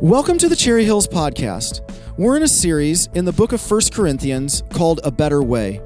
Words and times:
Welcome 0.00 0.38
to 0.38 0.48
the 0.48 0.54
Cherry 0.54 0.84
Hills 0.84 1.08
Podcast. 1.08 1.80
We're 2.16 2.36
in 2.36 2.44
a 2.44 2.48
series 2.48 3.08
in 3.14 3.24
the 3.24 3.32
book 3.32 3.52
of 3.52 3.68
1 3.68 3.80
Corinthians 3.92 4.62
called 4.70 5.00
A 5.02 5.10
Better 5.10 5.42
Way. 5.42 5.80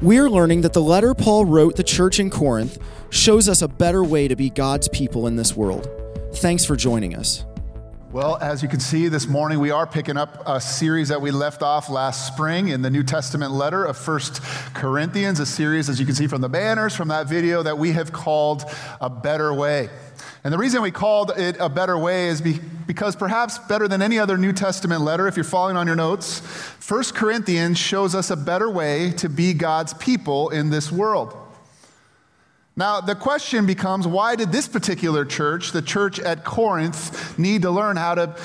We're 0.00 0.30
learning 0.30 0.60
that 0.60 0.72
the 0.72 0.80
letter 0.80 1.14
Paul 1.14 1.46
wrote 1.46 1.74
the 1.74 1.82
church 1.82 2.20
in 2.20 2.30
Corinth 2.30 2.78
shows 3.10 3.48
us 3.48 3.62
a 3.62 3.68
better 3.68 4.04
way 4.04 4.28
to 4.28 4.36
be 4.36 4.50
God's 4.50 4.88
people 4.90 5.26
in 5.26 5.34
this 5.34 5.56
world. 5.56 5.90
Thanks 6.34 6.64
for 6.64 6.76
joining 6.76 7.16
us. 7.16 7.44
Well, 8.12 8.36
as 8.36 8.62
you 8.62 8.68
can 8.68 8.78
see 8.78 9.08
this 9.08 9.26
morning, 9.26 9.58
we 9.58 9.72
are 9.72 9.84
picking 9.84 10.16
up 10.16 10.44
a 10.46 10.60
series 10.60 11.08
that 11.08 11.20
we 11.20 11.32
left 11.32 11.60
off 11.60 11.90
last 11.90 12.24
spring 12.32 12.68
in 12.68 12.82
the 12.82 12.90
New 12.90 13.02
Testament 13.02 13.50
letter 13.50 13.84
of 13.84 13.96
First 13.96 14.44
Corinthians, 14.74 15.40
a 15.40 15.44
series, 15.44 15.88
as 15.88 15.98
you 15.98 16.06
can 16.06 16.14
see 16.14 16.28
from 16.28 16.40
the 16.40 16.48
banners 16.48 16.94
from 16.94 17.08
that 17.08 17.26
video, 17.26 17.64
that 17.64 17.76
we 17.76 17.90
have 17.92 18.12
called 18.12 18.64
A 19.00 19.10
Better 19.10 19.52
Way. 19.52 19.90
And 20.44 20.52
the 20.52 20.58
reason 20.58 20.82
we 20.82 20.90
called 20.90 21.32
it 21.36 21.56
a 21.58 21.68
better 21.68 21.98
way 21.98 22.28
is 22.28 22.40
be, 22.40 22.60
because 22.86 23.16
perhaps 23.16 23.58
better 23.58 23.88
than 23.88 24.02
any 24.02 24.18
other 24.18 24.36
New 24.36 24.52
Testament 24.52 25.02
letter, 25.02 25.26
if 25.26 25.36
you're 25.36 25.44
following 25.44 25.76
on 25.76 25.86
your 25.86 25.96
notes, 25.96 26.40
1 26.88 27.04
Corinthians 27.14 27.78
shows 27.78 28.14
us 28.14 28.30
a 28.30 28.36
better 28.36 28.70
way 28.70 29.10
to 29.12 29.28
be 29.28 29.52
God's 29.52 29.94
people 29.94 30.50
in 30.50 30.70
this 30.70 30.92
world. 30.92 31.36
Now, 32.78 33.00
the 33.00 33.14
question 33.14 33.64
becomes 33.64 34.06
why 34.06 34.36
did 34.36 34.52
this 34.52 34.68
particular 34.68 35.24
church, 35.24 35.72
the 35.72 35.80
church 35.80 36.20
at 36.20 36.44
Corinth, 36.44 37.38
need 37.38 37.62
to 37.62 37.70
learn 37.70 37.96
how 37.96 38.14
to 38.14 38.36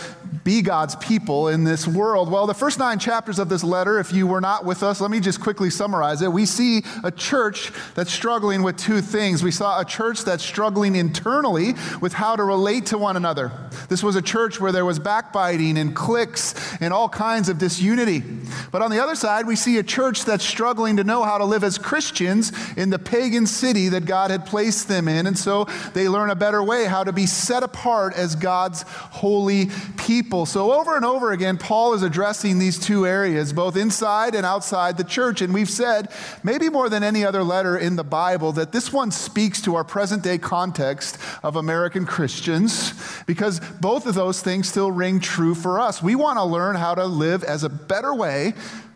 be 0.44 0.62
God's 0.62 0.96
people 0.96 1.48
in 1.48 1.64
this 1.64 1.88
world? 1.88 2.32
Well, 2.32 2.48
the 2.48 2.54
first 2.54 2.80
nine 2.80 3.00
chapters 3.00 3.40
of 3.40 3.50
this 3.50 3.64
letter, 3.64 4.00
if 4.00 4.12
you 4.12 4.28
were 4.28 4.42
not 4.42 4.66
with 4.66 4.84
us, 4.84 5.02
let 5.02 5.12
me 5.12 5.20
just 5.20 5.42
quickly 5.42 5.70
summarize 5.70 6.22
it. 6.22 6.32
We 6.32 6.46
see 6.46 6.84
a 7.04 7.12
church 7.12 7.72
that's 7.96 8.12
struggling 8.12 8.64
with 8.64 8.78
two 8.78 9.02
things. 9.02 9.44
We 9.44 9.52
saw 9.52 9.80
a 9.80 9.86
church 9.86 10.24
that's 10.24 10.44
struggling 10.44 10.96
internally 10.96 11.74
with 12.02 12.14
how 12.14 12.36
to 12.36 12.44
relate 12.44 12.88
to 12.88 12.98
one 12.98 13.18
another. 13.18 13.52
This 13.90 14.04
was 14.04 14.16
a 14.16 14.22
church 14.22 14.60
where 14.60 14.72
there 14.72 14.86
was 14.86 15.00
backbiting 15.00 15.78
and 15.78 15.96
cliques 15.96 16.56
and 16.82 16.94
all 16.94 17.10
kinds 17.10 17.50
of 17.50 17.58
disunity. 17.58 18.24
But 18.72 18.82
on 18.82 18.92
the 18.92 19.02
other 19.02 19.16
side, 19.16 19.46
we 19.46 19.56
see 19.56 19.78
a 19.78 19.84
church 19.84 20.26
that's 20.26 20.46
struggling 20.46 20.98
to 20.98 21.04
know 21.04 21.24
how 21.24 21.38
to 21.38 21.46
live 21.46 21.64
as 21.64 21.78
Christians 21.78 22.52
in 22.78 22.90
the 22.90 23.00
pagan 23.00 23.46
city 23.46 23.90
that 23.90 24.06
God 24.06 24.32
had 24.32 24.46
placed 24.46 24.88
them 24.88 25.08
in. 25.08 25.28
And 25.28 25.38
so 25.38 25.66
they 25.94 26.08
learn 26.08 26.30
a 26.30 26.36
better 26.36 26.64
way 26.64 26.86
how 26.86 27.04
to 27.04 27.14
be 27.14 27.26
set 27.26 27.64
apart 27.64 28.14
as 28.16 28.36
God's 28.36 28.84
holy 28.84 29.70
people. 29.98 30.31
So 30.32 30.72
over 30.72 30.96
and 30.96 31.04
over 31.04 31.34
again, 31.34 31.58
Paul 31.58 31.94
is 31.94 32.04
addressing 32.04 32.58
these 32.58 32.80
two 32.80 33.06
areas, 33.06 33.52
both 33.52 33.76
inside 33.76 34.34
and 34.34 34.46
outside 34.46 34.96
the 34.96 35.04
church. 35.04 35.42
And 35.42 35.54
we've 35.54 35.70
said, 35.70 36.10
maybe 36.42 36.70
more 36.70 36.88
than 36.88 37.04
any 37.04 37.26
other 37.26 37.44
letter 37.44 37.78
in 37.78 37.98
the 37.98 38.06
Bible, 38.06 38.54
that 38.54 38.72
this 38.72 38.94
one 38.94 39.12
speaks 39.12 39.62
to 39.64 39.76
our 39.76 39.84
present 39.84 40.24
day 40.24 40.38
context 40.38 41.18
of 41.44 41.58
American 41.58 42.06
Christians 42.06 42.94
because 43.26 43.60
both 43.60 44.08
of 44.08 44.16
those 44.16 44.42
things 44.42 44.70
still 44.70 44.90
ring 44.90 45.20
true 45.20 45.54
for 45.54 45.82
us. 45.82 46.02
We 46.02 46.16
want 46.16 46.38
to 46.38 46.46
learn 46.46 46.78
how 46.78 46.96
to 46.96 47.06
live 47.06 47.44
as 47.44 47.66
a 47.66 47.70
better 47.70 48.16
way 48.16 48.54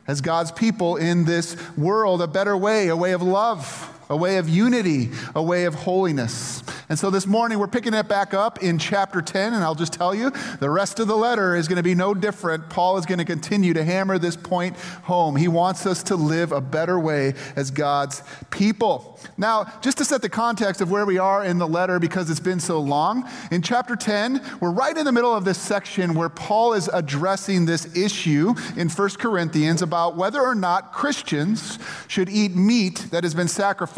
as 0.07 0.21
God's 0.21 0.53
people 0.53 0.95
in 0.95 1.25
this 1.25 1.57
world, 1.75 2.21
a 2.21 2.27
better 2.27 2.55
way, 2.55 2.87
a 2.87 2.95
way 2.95 3.11
of 3.11 3.21
love 3.21 3.91
a 4.09 4.15
way 4.15 4.37
of 4.37 4.47
unity, 4.47 5.09
a 5.33 5.41
way 5.41 5.65
of 5.65 5.73
holiness. 5.73 6.63
And 6.89 6.99
so 6.99 7.09
this 7.09 7.25
morning 7.25 7.57
we're 7.57 7.67
picking 7.67 7.93
it 7.93 8.07
back 8.07 8.33
up 8.33 8.61
in 8.61 8.77
chapter 8.77 9.21
10, 9.21 9.53
and 9.53 9.63
I'll 9.63 9.75
just 9.75 9.93
tell 9.93 10.13
you 10.13 10.31
the 10.59 10.69
rest 10.69 10.99
of 10.99 11.07
the 11.07 11.17
letter 11.17 11.55
is 11.55 11.67
going 11.67 11.77
to 11.77 11.83
be 11.83 11.95
no 11.95 12.13
different. 12.13 12.69
Paul 12.69 12.97
is 12.97 13.05
going 13.05 13.17
to 13.17 13.25
continue 13.25 13.73
to 13.73 13.83
hammer 13.83 14.19
this 14.19 14.35
point 14.35 14.77
home. 15.03 15.35
He 15.35 15.47
wants 15.47 15.85
us 15.85 16.03
to 16.03 16.15
live 16.15 16.51
a 16.51 16.61
better 16.61 16.99
way 16.99 17.33
as 17.55 17.71
God's 17.71 18.21
people. 18.51 19.19
Now, 19.37 19.65
just 19.81 19.97
to 19.97 20.05
set 20.05 20.21
the 20.21 20.29
context 20.29 20.81
of 20.81 20.91
where 20.91 21.05
we 21.05 21.17
are 21.17 21.43
in 21.43 21.57
the 21.57 21.67
letter 21.67 21.99
because 21.99 22.29
it's 22.29 22.39
been 22.39 22.59
so 22.59 22.79
long, 22.79 23.27
in 23.49 23.61
chapter 23.61 23.95
10, 23.95 24.41
we're 24.59 24.71
right 24.71 24.95
in 24.95 25.05
the 25.05 25.11
middle 25.11 25.33
of 25.33 25.45
this 25.45 25.57
section 25.57 26.13
where 26.13 26.29
Paul 26.29 26.73
is 26.73 26.87
addressing 26.93 27.65
this 27.65 27.95
issue 27.97 28.53
in 28.77 28.89
1 28.89 29.09
Corinthians 29.17 29.81
about 29.81 30.15
whether 30.15 30.41
or 30.41 30.55
not 30.55 30.93
Christians 30.93 31.79
should 32.07 32.29
eat 32.29 32.55
meat 32.55 33.07
that 33.09 33.23
has 33.23 33.33
been 33.33 33.47
sacrificed 33.47 33.94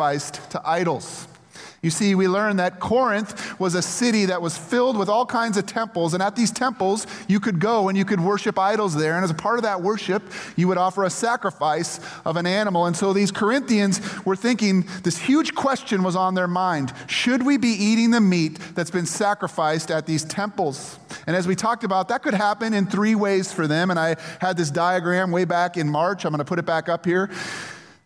to 0.50 0.62
idols. 0.64 1.28
You 1.84 1.92
see, 1.92 2.16
we 2.16 2.28
learn 2.28 2.58
that 2.58 2.80
Corinth 2.80 3.60
was 3.60 3.76
a 3.76 3.84
city 3.84 4.26
that 4.26 4.42
was 4.42 4.58
filled 4.58 4.98
with 4.98 5.10
all 5.10 5.28
kinds 5.28 5.58
of 5.58 5.68
temples, 5.68 6.16
and 6.16 6.24
at 6.24 6.36
these 6.36 6.50
temples, 6.50 7.06
you 7.28 7.40
could 7.40 7.60
go 7.60 7.88
and 7.88 7.98
you 7.98 8.04
could 8.04 8.20
worship 8.20 8.58
idols 8.58 8.96
there. 8.96 9.16
And 9.16 9.24
as 9.24 9.30
a 9.30 9.36
part 9.36 9.60
of 9.60 9.64
that 9.64 9.82
worship, 9.82 10.24
you 10.56 10.68
would 10.68 10.80
offer 10.80 11.04
a 11.04 11.10
sacrifice 11.10 12.00
of 12.26 12.36
an 12.36 12.48
animal. 12.48 12.88
And 12.88 12.98
so 12.98 13.14
these 13.14 13.32
Corinthians 13.32 14.02
were 14.26 14.36
thinking 14.36 14.86
this 15.04 15.18
huge 15.18 15.54
question 15.54 16.02
was 16.02 16.16
on 16.16 16.34
their 16.34 16.48
mind 16.48 16.94
Should 17.06 17.44
we 17.44 17.58
be 17.58 17.70
eating 17.70 18.10
the 18.10 18.22
meat 18.22 18.60
that's 18.74 18.92
been 18.92 19.06
sacrificed 19.06 19.92
at 19.92 20.08
these 20.08 20.24
temples? 20.24 20.98
And 21.28 21.36
as 21.36 21.48
we 21.48 21.56
talked 21.56 21.84
about, 21.84 22.08
that 22.08 22.24
could 22.24 22.34
happen 22.34 22.74
in 22.74 22.88
three 22.88 23.14
ways 23.14 23.54
for 23.54 23.68
them. 23.68 23.92
And 23.92 24.00
I 24.00 24.16
had 24.42 24.58
this 24.58 24.72
diagram 24.72 25.32
way 25.32 25.46
back 25.46 25.78
in 25.78 25.88
March. 25.88 26.26
I'm 26.26 26.32
going 26.32 26.40
to 26.40 26.46
put 26.46 26.60
it 26.60 26.66
back 26.66 26.90
up 26.90 27.06
here. 27.06 27.30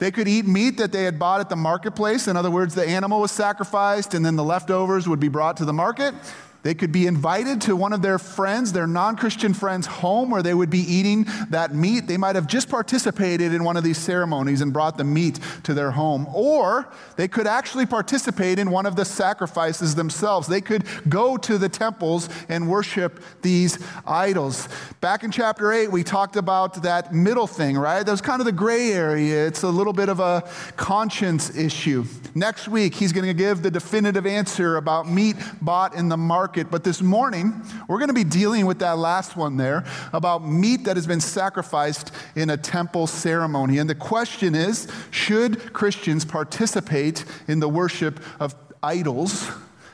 They 0.01 0.09
could 0.09 0.27
eat 0.27 0.47
meat 0.47 0.77
that 0.77 0.91
they 0.91 1.03
had 1.03 1.19
bought 1.19 1.41
at 1.41 1.49
the 1.49 1.55
marketplace. 1.55 2.27
In 2.27 2.35
other 2.35 2.49
words, 2.49 2.73
the 2.73 2.83
animal 2.83 3.21
was 3.21 3.31
sacrificed 3.31 4.15
and 4.15 4.25
then 4.25 4.35
the 4.35 4.43
leftovers 4.43 5.07
would 5.07 5.19
be 5.19 5.27
brought 5.27 5.57
to 5.57 5.65
the 5.65 5.73
market. 5.73 6.15
They 6.63 6.75
could 6.75 6.91
be 6.91 7.07
invited 7.07 7.59
to 7.61 7.75
one 7.75 7.91
of 7.91 8.03
their 8.03 8.19
friends, 8.19 8.71
their 8.71 8.85
non 8.85 9.15
Christian 9.15 9.53
friends' 9.53 9.87
home, 9.87 10.29
where 10.29 10.43
they 10.43 10.53
would 10.53 10.69
be 10.69 10.79
eating 10.79 11.25
that 11.49 11.73
meat. 11.73 12.05
They 12.05 12.17
might 12.17 12.35
have 12.35 12.45
just 12.45 12.69
participated 12.69 13.51
in 13.51 13.63
one 13.63 13.77
of 13.77 13.83
these 13.83 13.97
ceremonies 13.97 14.61
and 14.61 14.71
brought 14.71 14.97
the 14.97 15.03
meat 15.03 15.39
to 15.63 15.73
their 15.73 15.91
home. 15.91 16.27
Or 16.33 16.87
they 17.15 17.27
could 17.27 17.47
actually 17.47 17.87
participate 17.87 18.59
in 18.59 18.69
one 18.69 18.85
of 18.85 18.95
the 18.95 19.05
sacrifices 19.05 19.95
themselves. 19.95 20.47
They 20.47 20.61
could 20.61 20.85
go 21.09 21.35
to 21.37 21.57
the 21.57 21.67
temples 21.67 22.29
and 22.47 22.69
worship 22.69 23.23
these 23.41 23.79
idols. 24.05 24.69
Back 24.99 25.23
in 25.23 25.31
chapter 25.31 25.73
8, 25.73 25.91
we 25.91 26.03
talked 26.03 26.35
about 26.35 26.83
that 26.83 27.11
middle 27.11 27.47
thing, 27.47 27.75
right? 27.75 28.05
That 28.05 28.11
was 28.11 28.21
kind 28.21 28.39
of 28.39 28.45
the 28.45 28.51
gray 28.51 28.91
area. 28.91 29.47
It's 29.47 29.63
a 29.63 29.69
little 29.69 29.93
bit 29.93 30.09
of 30.09 30.19
a 30.19 30.47
conscience 30.77 31.55
issue. 31.57 32.05
Next 32.35 32.67
week, 32.67 32.93
he's 32.93 33.11
going 33.11 33.25
to 33.25 33.33
give 33.33 33.63
the 33.63 33.71
definitive 33.71 34.27
answer 34.27 34.77
about 34.77 35.09
meat 35.09 35.35
bought 35.59 35.95
in 35.95 36.07
the 36.07 36.17
market 36.17 36.50
market. 36.51 36.69
But 36.69 36.83
this 36.83 37.01
morning, 37.01 37.61
we're 37.87 37.97
going 37.97 38.09
to 38.09 38.13
be 38.13 38.25
dealing 38.25 38.65
with 38.65 38.79
that 38.79 38.97
last 38.97 39.37
one 39.37 39.55
there 39.55 39.85
about 40.11 40.45
meat 40.45 40.83
that 40.83 40.97
has 40.97 41.07
been 41.07 41.21
sacrificed 41.21 42.11
in 42.35 42.49
a 42.49 42.57
temple 42.57 43.07
ceremony. 43.07 43.77
And 43.77 43.89
the 43.89 43.95
question 43.95 44.53
is 44.53 44.85
should 45.11 45.71
Christians 45.71 46.25
participate 46.25 47.23
in 47.47 47.61
the 47.61 47.69
worship 47.69 48.19
of 48.37 48.53
idols 48.83 49.49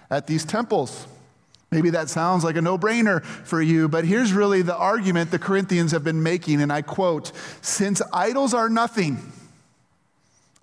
at 0.10 0.26
these 0.26 0.46
temples? 0.46 1.06
Maybe 1.70 1.92
that 1.92 2.10
sounds 2.10 2.44
like 2.44 2.56
a 2.56 2.62
no 2.62 2.76
brainer 2.76 3.24
for 3.24 3.62
you, 3.62 3.88
but 3.88 4.04
here's 4.04 4.34
really 4.34 4.64
the 4.64 4.76
argument 4.76 5.30
the 5.30 5.38
Corinthians 5.38 5.92
have 5.92 6.04
been 6.04 6.24
making, 6.24 6.60
and 6.60 6.74
I 6.74 6.82
quote 6.82 7.32
Since 7.62 8.02
idols 8.12 8.56
are 8.56 8.68
nothing, 8.68 9.20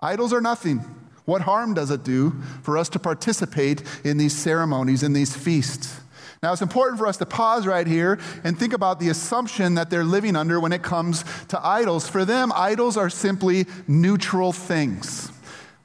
idols 0.01 0.33
are 0.33 0.41
nothing. 0.41 0.83
What 1.25 1.41
harm 1.41 1.73
does 1.73 1.91
it 1.91 2.03
do 2.03 2.31
for 2.61 2.77
us 2.77 2.87
to 2.89 2.99
participate 2.99 3.83
in 4.03 4.17
these 4.17 4.35
ceremonies, 4.35 5.03
in 5.03 5.13
these 5.13 5.35
feasts? 5.35 5.99
Now, 6.43 6.53
it's 6.53 6.61
important 6.61 6.99
for 6.99 7.07
us 7.07 7.17
to 7.17 7.25
pause 7.25 7.65
right 7.65 7.87
here 7.87 8.19
and 8.43 8.57
think 8.57 8.73
about 8.73 8.99
the 8.99 9.09
assumption 9.09 9.75
that 9.75 9.89
they're 9.89 10.03
living 10.03 10.35
under 10.35 10.59
when 10.59 10.73
it 10.73 10.83
comes 10.83 11.25
to 11.47 11.65
idols. 11.65 12.07
For 12.07 12.23
them, 12.23 12.51
idols 12.55 12.97
are 12.97 13.09
simply 13.09 13.65
neutral 13.87 14.51
things. 14.51 15.31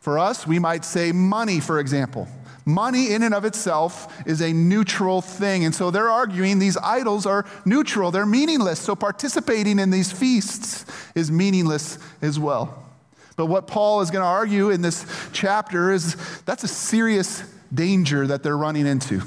For 0.00 0.18
us, 0.18 0.46
we 0.46 0.58
might 0.58 0.84
say 0.84 1.12
money, 1.12 1.60
for 1.60 1.78
example. 1.78 2.28
Money, 2.66 3.12
in 3.12 3.22
and 3.22 3.34
of 3.34 3.46
itself, 3.46 4.22
is 4.26 4.42
a 4.42 4.52
neutral 4.52 5.22
thing. 5.22 5.64
And 5.64 5.74
so 5.74 5.90
they're 5.90 6.10
arguing 6.10 6.58
these 6.58 6.76
idols 6.76 7.24
are 7.24 7.46
neutral, 7.64 8.10
they're 8.10 8.26
meaningless. 8.26 8.80
So 8.80 8.94
participating 8.94 9.78
in 9.78 9.90
these 9.90 10.12
feasts 10.12 10.84
is 11.14 11.30
meaningless 11.30 11.98
as 12.20 12.38
well. 12.38 12.79
But 13.40 13.46
what 13.46 13.66
Paul 13.66 14.02
is 14.02 14.10
going 14.10 14.20
to 14.20 14.28
argue 14.28 14.68
in 14.68 14.82
this 14.82 15.06
chapter 15.32 15.92
is 15.92 16.14
that's 16.44 16.62
a 16.62 16.68
serious 16.68 17.42
danger 17.72 18.26
that 18.26 18.42
they're 18.42 18.58
running 18.58 18.86
into. 18.86 19.22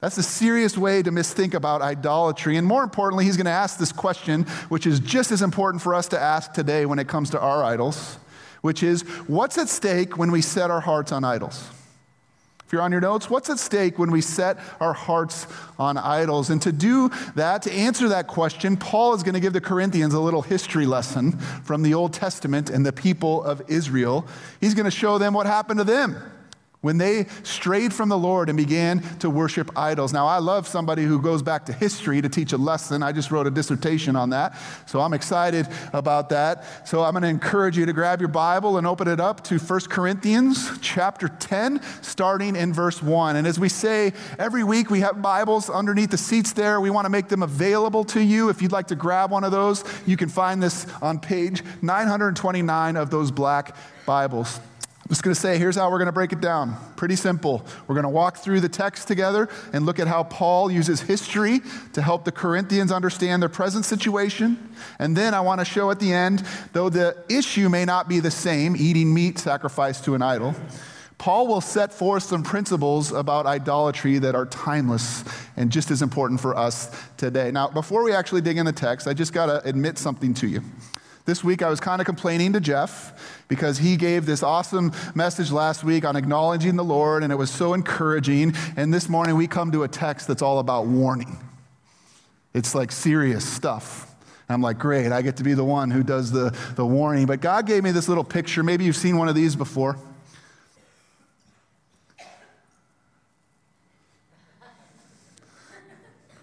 That's 0.00 0.16
a 0.16 0.22
serious 0.22 0.78
way 0.78 1.02
to 1.02 1.10
misthink 1.10 1.52
about 1.52 1.82
idolatry. 1.82 2.56
And 2.56 2.66
more 2.66 2.82
importantly, 2.82 3.26
he's 3.26 3.36
going 3.36 3.44
to 3.44 3.50
ask 3.50 3.78
this 3.78 3.92
question, 3.92 4.44
which 4.70 4.86
is 4.86 4.98
just 4.98 5.30
as 5.30 5.42
important 5.42 5.82
for 5.82 5.94
us 5.94 6.08
to 6.08 6.18
ask 6.18 6.54
today 6.54 6.86
when 6.86 6.98
it 6.98 7.06
comes 7.06 7.28
to 7.32 7.38
our 7.38 7.62
idols, 7.62 8.16
which 8.62 8.82
is 8.82 9.02
what's 9.26 9.58
at 9.58 9.68
stake 9.68 10.16
when 10.16 10.30
we 10.30 10.40
set 10.40 10.70
our 10.70 10.80
hearts 10.80 11.12
on 11.12 11.22
idols? 11.22 11.68
If 12.66 12.72
you're 12.72 12.82
on 12.82 12.90
your 12.90 13.00
notes, 13.00 13.30
what's 13.30 13.48
at 13.48 13.60
stake 13.60 13.96
when 13.96 14.10
we 14.10 14.20
set 14.20 14.58
our 14.80 14.92
hearts 14.92 15.46
on 15.78 15.96
idols? 15.96 16.50
And 16.50 16.60
to 16.62 16.72
do 16.72 17.10
that, 17.36 17.62
to 17.62 17.72
answer 17.72 18.08
that 18.08 18.26
question, 18.26 18.76
Paul 18.76 19.14
is 19.14 19.22
going 19.22 19.34
to 19.34 19.40
give 19.40 19.52
the 19.52 19.60
Corinthians 19.60 20.14
a 20.14 20.20
little 20.20 20.42
history 20.42 20.84
lesson 20.84 21.38
from 21.38 21.82
the 21.82 21.94
Old 21.94 22.12
Testament 22.12 22.68
and 22.68 22.84
the 22.84 22.92
people 22.92 23.44
of 23.44 23.62
Israel. 23.68 24.26
He's 24.60 24.74
going 24.74 24.84
to 24.84 24.90
show 24.90 25.16
them 25.16 25.32
what 25.32 25.46
happened 25.46 25.78
to 25.78 25.84
them 25.84 26.20
when 26.80 26.98
they 26.98 27.26
strayed 27.42 27.92
from 27.92 28.08
the 28.08 28.18
Lord 28.18 28.48
and 28.48 28.56
began 28.56 29.00
to 29.18 29.28
worship 29.30 29.70
idols. 29.76 30.12
Now, 30.12 30.26
I 30.26 30.38
love 30.38 30.68
somebody 30.68 31.04
who 31.04 31.20
goes 31.20 31.42
back 31.42 31.66
to 31.66 31.72
history 31.72 32.22
to 32.22 32.28
teach 32.28 32.52
a 32.52 32.56
lesson. 32.56 33.02
I 33.02 33.12
just 33.12 33.30
wrote 33.30 33.46
a 33.46 33.50
dissertation 33.50 34.14
on 34.14 34.30
that, 34.30 34.56
so 34.86 35.00
I'm 35.00 35.12
excited 35.12 35.66
about 35.92 36.28
that. 36.28 36.64
So 36.86 37.02
I'm 37.02 37.12
going 37.12 37.22
to 37.22 37.28
encourage 37.28 37.76
you 37.76 37.86
to 37.86 37.92
grab 37.92 38.20
your 38.20 38.28
Bible 38.28 38.78
and 38.78 38.86
open 38.86 39.08
it 39.08 39.20
up 39.20 39.42
to 39.44 39.58
1 39.58 39.80
Corinthians 39.88 40.78
chapter 40.80 41.28
10, 41.28 41.80
starting 42.02 42.54
in 42.54 42.72
verse 42.72 43.02
1. 43.02 43.36
And 43.36 43.46
as 43.46 43.58
we 43.58 43.68
say 43.68 44.12
every 44.38 44.62
week, 44.62 44.90
we 44.90 45.00
have 45.00 45.20
Bibles 45.20 45.68
underneath 45.68 46.10
the 46.10 46.18
seats 46.18 46.52
there. 46.52 46.80
We 46.80 46.90
want 46.90 47.06
to 47.06 47.10
make 47.10 47.28
them 47.28 47.42
available 47.42 48.04
to 48.04 48.22
you. 48.22 48.48
If 48.48 48.62
you'd 48.62 48.72
like 48.72 48.88
to 48.88 48.96
grab 48.96 49.30
one 49.30 49.44
of 49.44 49.50
those, 49.50 49.82
you 50.06 50.16
can 50.16 50.28
find 50.28 50.62
this 50.62 50.86
on 51.02 51.18
page 51.18 51.62
929 51.82 52.96
of 52.96 53.10
those 53.10 53.30
black 53.30 53.74
Bibles. 54.04 54.60
I'm 55.06 55.10
just 55.10 55.22
going 55.22 55.36
to 55.36 55.40
say, 55.40 55.56
here's 55.56 55.76
how 55.76 55.88
we're 55.88 55.98
going 55.98 56.06
to 56.06 56.12
break 56.12 56.32
it 56.32 56.40
down. 56.40 56.76
Pretty 56.96 57.14
simple. 57.14 57.64
We're 57.86 57.94
going 57.94 58.02
to 58.02 58.08
walk 58.08 58.38
through 58.38 58.58
the 58.58 58.68
text 58.68 59.06
together 59.06 59.48
and 59.72 59.86
look 59.86 60.00
at 60.00 60.08
how 60.08 60.24
Paul 60.24 60.68
uses 60.68 61.00
history 61.00 61.60
to 61.92 62.02
help 62.02 62.24
the 62.24 62.32
Corinthians 62.32 62.90
understand 62.90 63.40
their 63.40 63.48
present 63.48 63.84
situation. 63.84 64.74
And 64.98 65.16
then 65.16 65.32
I 65.32 65.42
want 65.42 65.60
to 65.60 65.64
show 65.64 65.92
at 65.92 66.00
the 66.00 66.12
end, 66.12 66.42
though 66.72 66.88
the 66.88 67.16
issue 67.28 67.68
may 67.68 67.84
not 67.84 68.08
be 68.08 68.18
the 68.18 68.32
same, 68.32 68.74
eating 68.74 69.14
meat 69.14 69.38
sacrificed 69.38 70.04
to 70.06 70.16
an 70.16 70.22
idol, 70.22 70.56
Paul 71.18 71.46
will 71.46 71.60
set 71.60 71.92
forth 71.92 72.24
some 72.24 72.42
principles 72.42 73.12
about 73.12 73.46
idolatry 73.46 74.18
that 74.18 74.34
are 74.34 74.46
timeless 74.46 75.22
and 75.56 75.70
just 75.70 75.92
as 75.92 76.02
important 76.02 76.40
for 76.40 76.56
us 76.56 76.90
today. 77.16 77.52
Now, 77.52 77.68
before 77.68 78.02
we 78.02 78.12
actually 78.12 78.40
dig 78.40 78.58
in 78.58 78.66
the 78.66 78.72
text, 78.72 79.06
I 79.06 79.14
just 79.14 79.32
got 79.32 79.46
to 79.46 79.62
admit 79.68 79.98
something 79.98 80.34
to 80.34 80.48
you. 80.48 80.62
This 81.26 81.42
week 81.42 81.60
I 81.60 81.68
was 81.68 81.80
kind 81.80 82.00
of 82.00 82.06
complaining 82.06 82.52
to 82.52 82.60
Jeff 82.60 83.44
because 83.48 83.78
he 83.78 83.96
gave 83.96 84.26
this 84.26 84.44
awesome 84.44 84.92
message 85.16 85.50
last 85.50 85.82
week 85.82 86.04
on 86.04 86.14
acknowledging 86.14 86.76
the 86.76 86.84
Lord, 86.84 87.24
and 87.24 87.32
it 87.32 87.36
was 87.36 87.50
so 87.50 87.74
encouraging. 87.74 88.54
And 88.76 88.94
this 88.94 89.08
morning 89.08 89.34
we 89.34 89.48
come 89.48 89.72
to 89.72 89.82
a 89.82 89.88
text 89.88 90.28
that's 90.28 90.40
all 90.40 90.60
about 90.60 90.86
warning. 90.86 91.36
It's 92.54 92.76
like 92.76 92.92
serious 92.92 93.44
stuff. 93.44 94.14
I'm 94.48 94.62
like, 94.62 94.78
great, 94.78 95.10
I 95.10 95.20
get 95.22 95.38
to 95.38 95.42
be 95.42 95.54
the 95.54 95.64
one 95.64 95.90
who 95.90 96.04
does 96.04 96.30
the, 96.30 96.56
the 96.76 96.86
warning. 96.86 97.26
But 97.26 97.40
God 97.40 97.66
gave 97.66 97.82
me 97.82 97.90
this 97.90 98.08
little 98.08 98.22
picture. 98.22 98.62
Maybe 98.62 98.84
you've 98.84 98.94
seen 98.94 99.18
one 99.18 99.28
of 99.28 99.34
these 99.34 99.56
before. 99.56 99.96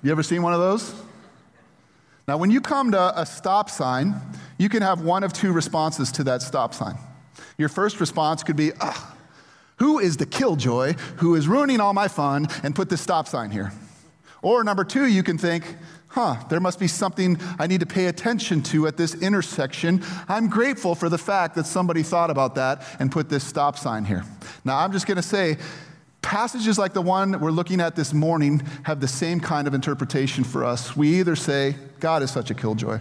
You 0.04 0.12
ever 0.12 0.24
seen 0.24 0.42
one 0.44 0.52
of 0.52 0.60
those? 0.60 0.94
Now, 2.28 2.38
when 2.38 2.52
you 2.52 2.62
come 2.62 2.92
to 2.92 3.20
a 3.20 3.26
stop 3.26 3.70
sign, 3.70 4.16
you 4.58 4.70
can 4.70 4.82
have 4.82 5.02
one 5.02 5.24
of 5.24 5.34
two 5.34 5.52
responses 5.52 6.12
to 6.14 6.24
that 6.26 6.42
stop 6.42 6.74
sign. 6.74 6.98
Your 7.58 7.70
first 7.70 8.00
response 8.00 8.44
could 8.44 8.56
be, 8.56 8.72
ah, 8.80 9.16
who 9.78 10.00
is 10.00 10.18
the 10.18 10.26
killjoy 10.26 10.94
who 11.18 11.36
is 11.36 11.48
ruining 11.48 11.82
all 11.82 11.94
my 11.94 12.08
fun 12.08 12.48
and 12.64 12.76
put 12.76 12.90
this 12.90 13.02
stop 13.02 13.28
sign 13.28 13.52
here? 13.52 13.74
Or 14.42 14.64
number 14.64 14.84
two, 14.84 15.08
you 15.08 15.24
can 15.24 15.38
think, 15.38 15.64
huh, 16.08 16.36
there 16.50 16.60
must 16.60 16.80
be 16.80 16.88
something 16.88 17.40
I 17.60 17.68
need 17.68 17.80
to 17.80 17.86
pay 17.86 18.06
attention 18.06 18.62
to 18.64 18.88
at 18.88 18.98
this 18.98 19.16
intersection. 19.16 20.04
I'm 20.28 20.48
grateful 20.48 20.96
for 20.96 21.10
the 21.10 21.18
fact 21.18 21.56
that 21.56 21.66
somebody 21.66 22.04
thought 22.04 22.30
about 22.30 22.56
that 22.56 22.84
and 23.00 23.12
put 23.12 23.30
this 23.30 23.44
stop 23.44 23.78
sign 23.78 24.06
here. 24.06 24.24
Now, 24.64 24.78
I'm 24.78 24.92
just 24.92 25.08
going 25.08 25.18
to 25.18 25.24
say, 25.24 25.58
passages 26.24 26.80
like 26.80 26.94
the 26.94 27.02
one 27.02 27.40
we're 27.40 27.52
looking 27.52 27.80
at 27.80 27.96
this 27.96 28.14
morning 28.14 28.64
have 28.84 29.00
the 29.00 29.08
same 29.08 29.40
kind 29.40 29.68
of 29.68 29.76
interpretation 29.76 30.44
for 30.44 30.66
us. 30.66 30.98
We 30.98 31.20
either 31.20 31.36
say, 31.36 31.76
God 32.00 32.24
is 32.24 32.32
such 32.32 32.50
a 32.50 32.56
killjoy. 32.56 33.00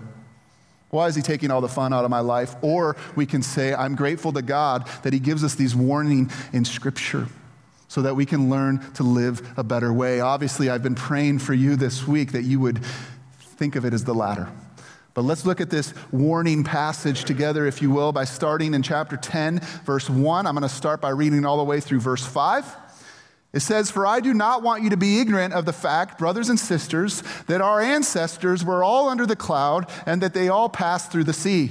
Why 0.91 1.07
is 1.07 1.15
he 1.15 1.23
taking 1.23 1.51
all 1.51 1.63
the 1.63 1.69
fun 1.69 1.95
out 1.95 2.05
of 2.05 2.11
my 2.11 2.21
life? 2.21 2.55
Or 2.61 2.97
we 3.17 3.25
can 3.25 3.43
say, 3.43 3.73
I'm 3.73 3.95
grateful 3.95 4.31
to 4.35 4.43
God 4.43 4.87
that 5.05 5.15
he 5.15 5.19
gives 5.19 5.43
us 5.43 5.55
these 5.55 5.75
warning 5.75 6.31
in 6.53 6.67
scripture 6.67 7.29
so 7.89 8.03
that 8.03 8.15
we 8.15 8.27
can 8.27 8.51
learn 8.51 8.81
to 8.95 9.03
live 9.03 9.55
a 9.57 9.65
better 9.65 9.93
way. 9.93 10.21
Obviously, 10.21 10.69
I've 10.69 10.83
been 10.83 10.95
praying 10.95 11.39
for 11.39 11.55
you 11.55 11.77
this 11.77 12.07
week 12.07 12.33
that 12.33 12.43
you 12.43 12.61
would 12.61 12.85
think 13.39 13.77
of 13.77 13.87
it 13.87 13.95
as 13.95 14.05
the 14.05 14.15
latter. 14.15 14.51
But 15.15 15.23
let's 15.23 15.47
look 15.47 15.61
at 15.61 15.71
this 15.71 15.95
warning 16.11 16.65
passage 16.65 17.25
together, 17.25 17.67
if 17.67 17.81
you 17.81 17.91
will, 17.91 18.13
by 18.13 18.25
starting 18.25 18.75
in 18.75 18.83
chapter 18.83 19.17
10, 19.17 19.61
verse 19.85 20.11
1. 20.11 20.47
I'm 20.47 20.55
going 20.55 20.63
to 20.63 20.75
start 20.75 21.01
by 21.01 21.11
reading 21.11 21.45
all 21.45 21.59
the 21.59 21.65
way 21.65 21.81
through 21.81 22.01
verse 22.01 22.25
5. 22.25 22.65
It 23.53 23.61
says, 23.61 23.91
For 23.91 24.07
I 24.07 24.21
do 24.21 24.33
not 24.33 24.63
want 24.63 24.83
you 24.83 24.91
to 24.91 24.97
be 24.97 25.21
ignorant 25.21 25.53
of 25.53 25.67
the 25.67 25.73
fact, 25.73 26.19
brothers 26.19 26.49
and 26.49 26.59
sisters, 26.59 27.23
that 27.47 27.61
our 27.61 27.81
ancestors 27.81 28.65
were 28.65 28.83
all 28.83 29.09
under 29.09 29.27
the 29.27 29.37
cloud 29.37 29.91
and 30.07 30.23
that 30.23 30.35
they 30.35 30.49
all 30.49 30.69
passed 30.69 31.13
through 31.13 31.25
the 31.25 31.33
sea. 31.33 31.71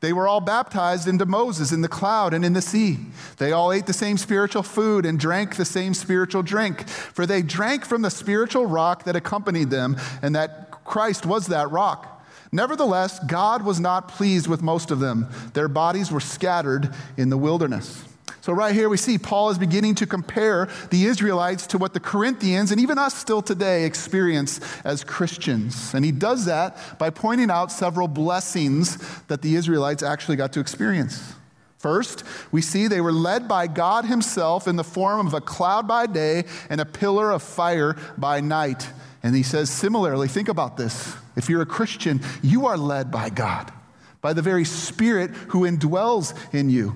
They 0.00 0.12
were 0.12 0.28
all 0.28 0.40
baptized 0.40 1.08
into 1.08 1.26
Moses 1.26 1.72
in 1.72 1.82
the 1.82 1.88
cloud 1.88 2.32
and 2.32 2.44
in 2.44 2.52
the 2.52 2.62
sea. 2.62 2.98
They 3.38 3.52
all 3.52 3.72
ate 3.72 3.86
the 3.86 3.92
same 3.92 4.16
spiritual 4.16 4.62
food 4.62 5.04
and 5.04 5.18
drank 5.18 5.56
the 5.56 5.64
same 5.64 5.92
spiritual 5.92 6.42
drink, 6.42 6.88
for 6.88 7.26
they 7.26 7.42
drank 7.42 7.84
from 7.84 8.02
the 8.02 8.10
spiritual 8.10 8.66
rock 8.66 9.04
that 9.04 9.16
accompanied 9.16 9.70
them, 9.70 9.96
and 10.22 10.36
that 10.36 10.70
Christ 10.84 11.26
was 11.26 11.48
that 11.48 11.70
rock. 11.72 12.24
Nevertheless, 12.52 13.18
God 13.26 13.62
was 13.62 13.80
not 13.80 14.08
pleased 14.08 14.46
with 14.46 14.62
most 14.62 14.90
of 14.90 15.00
them. 15.00 15.28
Their 15.52 15.68
bodies 15.68 16.12
were 16.12 16.20
scattered 16.20 16.94
in 17.16 17.28
the 17.28 17.36
wilderness. 17.36 18.07
So, 18.40 18.52
right 18.52 18.74
here, 18.74 18.88
we 18.88 18.96
see 18.96 19.18
Paul 19.18 19.50
is 19.50 19.58
beginning 19.58 19.96
to 19.96 20.06
compare 20.06 20.68
the 20.90 21.04
Israelites 21.04 21.66
to 21.68 21.78
what 21.78 21.92
the 21.92 22.00
Corinthians 22.00 22.70
and 22.70 22.80
even 22.80 22.96
us 22.96 23.14
still 23.14 23.42
today 23.42 23.84
experience 23.84 24.60
as 24.84 25.02
Christians. 25.02 25.92
And 25.92 26.04
he 26.04 26.12
does 26.12 26.44
that 26.44 26.98
by 26.98 27.10
pointing 27.10 27.50
out 27.50 27.72
several 27.72 28.08
blessings 28.08 28.96
that 29.26 29.42
the 29.42 29.56
Israelites 29.56 30.02
actually 30.02 30.36
got 30.36 30.52
to 30.52 30.60
experience. 30.60 31.34
First, 31.78 32.24
we 32.50 32.60
see 32.60 32.88
they 32.88 33.00
were 33.00 33.12
led 33.12 33.46
by 33.46 33.68
God 33.68 34.04
Himself 34.04 34.66
in 34.66 34.76
the 34.76 34.84
form 34.84 35.26
of 35.26 35.34
a 35.34 35.40
cloud 35.40 35.86
by 35.86 36.06
day 36.06 36.44
and 36.68 36.80
a 36.80 36.84
pillar 36.84 37.30
of 37.30 37.42
fire 37.42 37.96
by 38.16 38.40
night. 38.40 38.88
And 39.22 39.34
he 39.34 39.44
says, 39.44 39.70
similarly, 39.70 40.28
think 40.28 40.48
about 40.48 40.76
this. 40.76 41.14
If 41.36 41.48
you're 41.48 41.62
a 41.62 41.66
Christian, 41.66 42.20
you 42.42 42.66
are 42.66 42.76
led 42.76 43.10
by 43.10 43.30
God, 43.30 43.72
by 44.20 44.32
the 44.32 44.42
very 44.42 44.64
Spirit 44.64 45.30
who 45.30 45.60
indwells 45.60 46.34
in 46.52 46.68
you. 46.68 46.94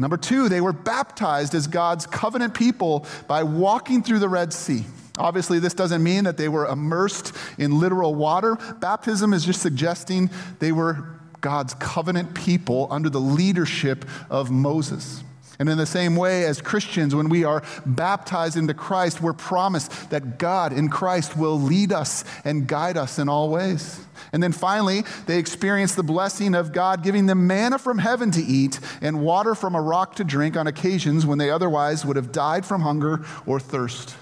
Number 0.00 0.16
two, 0.16 0.48
they 0.48 0.62
were 0.62 0.72
baptized 0.72 1.54
as 1.54 1.66
God's 1.66 2.06
covenant 2.06 2.54
people 2.54 3.06
by 3.28 3.42
walking 3.42 4.02
through 4.02 4.20
the 4.20 4.30
Red 4.30 4.54
Sea. 4.54 4.86
Obviously, 5.18 5.58
this 5.58 5.74
doesn't 5.74 6.02
mean 6.02 6.24
that 6.24 6.38
they 6.38 6.48
were 6.48 6.66
immersed 6.66 7.36
in 7.58 7.78
literal 7.78 8.14
water. 8.14 8.56
Baptism 8.78 9.34
is 9.34 9.44
just 9.44 9.60
suggesting 9.60 10.30
they 10.58 10.72
were 10.72 11.04
God's 11.42 11.74
covenant 11.74 12.34
people 12.34 12.88
under 12.90 13.10
the 13.10 13.20
leadership 13.20 14.06
of 14.30 14.50
Moses. 14.50 15.22
And 15.58 15.68
in 15.68 15.76
the 15.76 15.84
same 15.84 16.16
way, 16.16 16.46
as 16.46 16.62
Christians, 16.62 17.14
when 17.14 17.28
we 17.28 17.44
are 17.44 17.62
baptized 17.84 18.56
into 18.56 18.72
Christ, 18.72 19.20
we're 19.20 19.34
promised 19.34 20.08
that 20.08 20.38
God 20.38 20.72
in 20.72 20.88
Christ 20.88 21.36
will 21.36 21.60
lead 21.60 21.92
us 21.92 22.24
and 22.46 22.66
guide 22.66 22.96
us 22.96 23.18
in 23.18 23.28
all 23.28 23.50
ways. 23.50 24.00
And 24.32 24.42
then 24.42 24.52
finally, 24.52 25.02
they 25.26 25.38
experienced 25.38 25.96
the 25.96 26.02
blessing 26.02 26.54
of 26.54 26.72
God 26.72 27.02
giving 27.02 27.26
them 27.26 27.46
manna 27.46 27.78
from 27.78 27.98
heaven 27.98 28.30
to 28.32 28.40
eat 28.40 28.78
and 29.00 29.20
water 29.20 29.54
from 29.54 29.74
a 29.74 29.80
rock 29.80 30.16
to 30.16 30.24
drink 30.24 30.56
on 30.56 30.66
occasions 30.66 31.26
when 31.26 31.38
they 31.38 31.50
otherwise 31.50 32.04
would 32.04 32.16
have 32.16 32.32
died 32.32 32.64
from 32.64 32.82
hunger 32.82 33.24
or 33.46 33.58
thirst. 33.58 34.14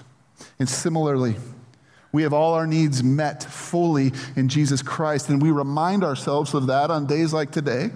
And 0.57 0.67
similarly, 0.67 1.35
we 2.11 2.23
have 2.23 2.33
all 2.33 2.55
our 2.55 2.65
needs 2.65 3.03
met 3.03 3.43
fully 3.43 4.13
in 4.35 4.49
Jesus 4.49 4.81
Christ, 4.81 5.29
and 5.29 5.41
we 5.41 5.51
remind 5.51 6.03
ourselves 6.03 6.53
of 6.53 6.67
that 6.67 6.89
on 6.89 7.05
days 7.05 7.33
like 7.33 7.51
today 7.51 7.91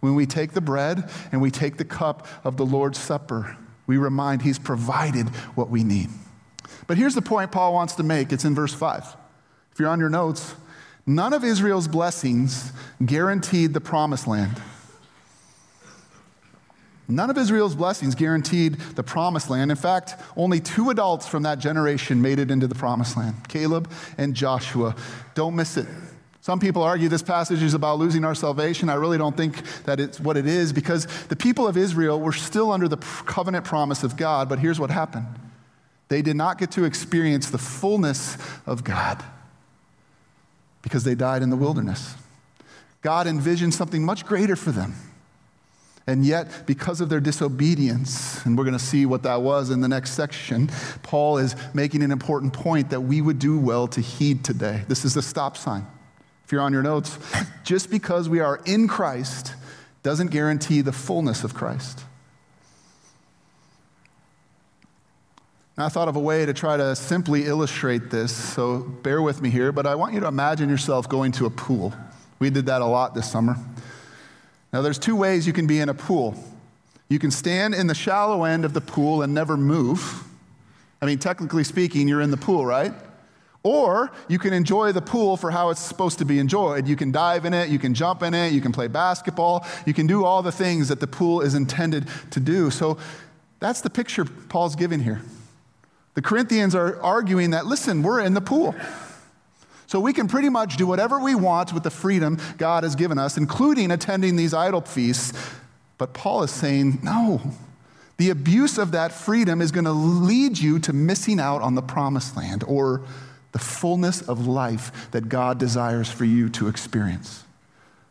when 0.00 0.14
we 0.14 0.26
take 0.26 0.52
the 0.52 0.60
bread 0.60 1.10
and 1.32 1.42
we 1.42 1.50
take 1.50 1.76
the 1.76 1.84
cup 1.84 2.26
of 2.44 2.56
the 2.56 2.64
Lord's 2.64 2.98
Supper. 2.98 3.56
We 3.86 3.98
remind 3.98 4.42
He's 4.42 4.58
provided 4.58 5.28
what 5.54 5.68
we 5.68 5.84
need. 5.84 6.08
But 6.86 6.96
here's 6.96 7.14
the 7.14 7.22
point 7.22 7.52
Paul 7.52 7.74
wants 7.74 7.94
to 7.96 8.02
make 8.02 8.32
it's 8.32 8.44
in 8.44 8.54
verse 8.54 8.72
5. 8.72 9.16
If 9.72 9.78
you're 9.78 9.88
on 9.88 10.00
your 10.00 10.08
notes, 10.08 10.54
None 11.08 11.32
of 11.32 11.42
Israel's 11.42 11.88
blessings 11.88 12.70
guaranteed 13.02 13.72
the 13.72 13.80
promised 13.80 14.26
land. 14.26 14.60
None 17.08 17.30
of 17.30 17.38
Israel's 17.38 17.74
blessings 17.74 18.14
guaranteed 18.14 18.74
the 18.74 19.02
promised 19.02 19.48
land. 19.48 19.70
In 19.70 19.76
fact, 19.78 20.16
only 20.36 20.60
two 20.60 20.90
adults 20.90 21.26
from 21.26 21.44
that 21.44 21.60
generation 21.60 22.20
made 22.20 22.38
it 22.38 22.50
into 22.50 22.66
the 22.66 22.74
promised 22.74 23.16
land 23.16 23.48
Caleb 23.48 23.90
and 24.18 24.34
Joshua. 24.34 24.94
Don't 25.34 25.56
miss 25.56 25.78
it. 25.78 25.86
Some 26.42 26.60
people 26.60 26.82
argue 26.82 27.08
this 27.08 27.22
passage 27.22 27.62
is 27.62 27.72
about 27.72 27.98
losing 27.98 28.22
our 28.22 28.34
salvation. 28.34 28.90
I 28.90 28.94
really 28.96 29.16
don't 29.16 29.36
think 29.36 29.62
that 29.84 30.00
it's 30.00 30.20
what 30.20 30.36
it 30.36 30.46
is 30.46 30.74
because 30.74 31.06
the 31.28 31.36
people 31.36 31.66
of 31.66 31.78
Israel 31.78 32.20
were 32.20 32.32
still 32.34 32.70
under 32.70 32.86
the 32.86 32.98
covenant 32.98 33.64
promise 33.64 34.04
of 34.04 34.18
God, 34.18 34.46
but 34.46 34.58
here's 34.58 34.78
what 34.78 34.90
happened 34.90 35.26
they 36.08 36.20
did 36.20 36.36
not 36.36 36.58
get 36.58 36.70
to 36.72 36.84
experience 36.84 37.48
the 37.48 37.56
fullness 37.56 38.36
of 38.66 38.84
God 38.84 39.24
because 40.88 41.04
they 41.04 41.14
died 41.14 41.42
in 41.42 41.50
the 41.50 41.56
wilderness. 41.56 42.14
God 43.02 43.26
envisioned 43.26 43.74
something 43.74 44.02
much 44.02 44.24
greater 44.24 44.56
for 44.56 44.72
them. 44.72 44.94
And 46.06 46.24
yet, 46.24 46.66
because 46.66 47.02
of 47.02 47.10
their 47.10 47.20
disobedience, 47.20 48.42
and 48.46 48.56
we're 48.56 48.64
going 48.64 48.78
to 48.78 48.82
see 48.82 49.04
what 49.04 49.22
that 49.24 49.42
was 49.42 49.68
in 49.68 49.82
the 49.82 49.88
next 49.88 50.12
section, 50.12 50.70
Paul 51.02 51.36
is 51.36 51.54
making 51.74 52.02
an 52.02 52.10
important 52.10 52.54
point 52.54 52.88
that 52.88 53.02
we 53.02 53.20
would 53.20 53.38
do 53.38 53.58
well 53.58 53.86
to 53.88 54.00
heed 54.00 54.42
today. 54.42 54.84
This 54.88 55.04
is 55.04 55.14
a 55.18 55.22
stop 55.22 55.58
sign. 55.58 55.86
If 56.46 56.52
you're 56.52 56.62
on 56.62 56.72
your 56.72 56.82
notes, 56.82 57.18
just 57.62 57.90
because 57.90 58.26
we 58.26 58.40
are 58.40 58.62
in 58.64 58.88
Christ 58.88 59.52
doesn't 60.02 60.28
guarantee 60.28 60.80
the 60.80 60.92
fullness 60.92 61.44
of 61.44 61.52
Christ. 61.52 62.02
And 65.78 65.84
I 65.84 65.88
thought 65.90 66.08
of 66.08 66.16
a 66.16 66.20
way 66.20 66.44
to 66.44 66.52
try 66.52 66.76
to 66.76 66.96
simply 66.96 67.46
illustrate 67.46 68.10
this, 68.10 68.34
so 68.34 68.80
bear 68.80 69.22
with 69.22 69.40
me 69.40 69.48
here, 69.48 69.70
but 69.70 69.86
I 69.86 69.94
want 69.94 70.12
you 70.12 70.18
to 70.18 70.26
imagine 70.26 70.68
yourself 70.68 71.08
going 71.08 71.30
to 71.30 71.46
a 71.46 71.50
pool. 71.50 71.94
We 72.40 72.50
did 72.50 72.66
that 72.66 72.82
a 72.82 72.84
lot 72.84 73.14
this 73.14 73.30
summer. 73.30 73.54
Now, 74.72 74.82
there's 74.82 74.98
two 74.98 75.14
ways 75.14 75.46
you 75.46 75.52
can 75.52 75.68
be 75.68 75.78
in 75.78 75.88
a 75.88 75.94
pool. 75.94 76.34
You 77.08 77.20
can 77.20 77.30
stand 77.30 77.76
in 77.76 77.86
the 77.86 77.94
shallow 77.94 78.42
end 78.42 78.64
of 78.64 78.72
the 78.72 78.80
pool 78.80 79.22
and 79.22 79.32
never 79.32 79.56
move. 79.56 80.24
I 81.00 81.06
mean, 81.06 81.20
technically 81.20 81.62
speaking, 81.62 82.08
you're 82.08 82.22
in 82.22 82.32
the 82.32 82.36
pool, 82.36 82.66
right? 82.66 82.92
Or 83.62 84.10
you 84.26 84.40
can 84.40 84.52
enjoy 84.52 84.90
the 84.90 85.00
pool 85.00 85.36
for 85.36 85.52
how 85.52 85.70
it's 85.70 85.80
supposed 85.80 86.18
to 86.18 86.24
be 86.24 86.40
enjoyed. 86.40 86.88
You 86.88 86.96
can 86.96 87.12
dive 87.12 87.44
in 87.44 87.54
it, 87.54 87.68
you 87.68 87.78
can 87.78 87.94
jump 87.94 88.24
in 88.24 88.34
it, 88.34 88.52
you 88.52 88.60
can 88.60 88.72
play 88.72 88.88
basketball, 88.88 89.64
you 89.86 89.94
can 89.94 90.08
do 90.08 90.24
all 90.24 90.42
the 90.42 90.50
things 90.50 90.88
that 90.88 90.98
the 90.98 91.06
pool 91.06 91.40
is 91.40 91.54
intended 91.54 92.08
to 92.32 92.40
do. 92.40 92.72
So 92.72 92.98
that's 93.60 93.80
the 93.80 93.90
picture 93.90 94.24
Paul's 94.24 94.74
giving 94.74 94.98
here. 94.98 95.22
The 96.18 96.22
Corinthians 96.22 96.74
are 96.74 97.00
arguing 97.00 97.50
that, 97.50 97.66
listen, 97.66 98.02
we're 98.02 98.18
in 98.18 98.34
the 98.34 98.40
pool. 98.40 98.74
So 99.86 100.00
we 100.00 100.12
can 100.12 100.26
pretty 100.26 100.48
much 100.48 100.76
do 100.76 100.84
whatever 100.84 101.20
we 101.20 101.36
want 101.36 101.72
with 101.72 101.84
the 101.84 101.92
freedom 101.92 102.38
God 102.56 102.82
has 102.82 102.96
given 102.96 103.20
us, 103.20 103.36
including 103.36 103.92
attending 103.92 104.34
these 104.34 104.52
idol 104.52 104.80
feasts. 104.80 105.32
But 105.96 106.14
Paul 106.14 106.42
is 106.42 106.50
saying, 106.50 106.98
no. 107.04 107.40
The 108.16 108.30
abuse 108.30 108.78
of 108.78 108.90
that 108.90 109.12
freedom 109.12 109.62
is 109.62 109.70
going 109.70 109.84
to 109.84 109.92
lead 109.92 110.58
you 110.58 110.80
to 110.80 110.92
missing 110.92 111.38
out 111.38 111.62
on 111.62 111.76
the 111.76 111.82
promised 111.82 112.36
land 112.36 112.64
or 112.66 113.02
the 113.52 113.60
fullness 113.60 114.20
of 114.20 114.44
life 114.44 115.12
that 115.12 115.28
God 115.28 115.60
desires 115.60 116.10
for 116.10 116.24
you 116.24 116.48
to 116.48 116.66
experience. 116.66 117.44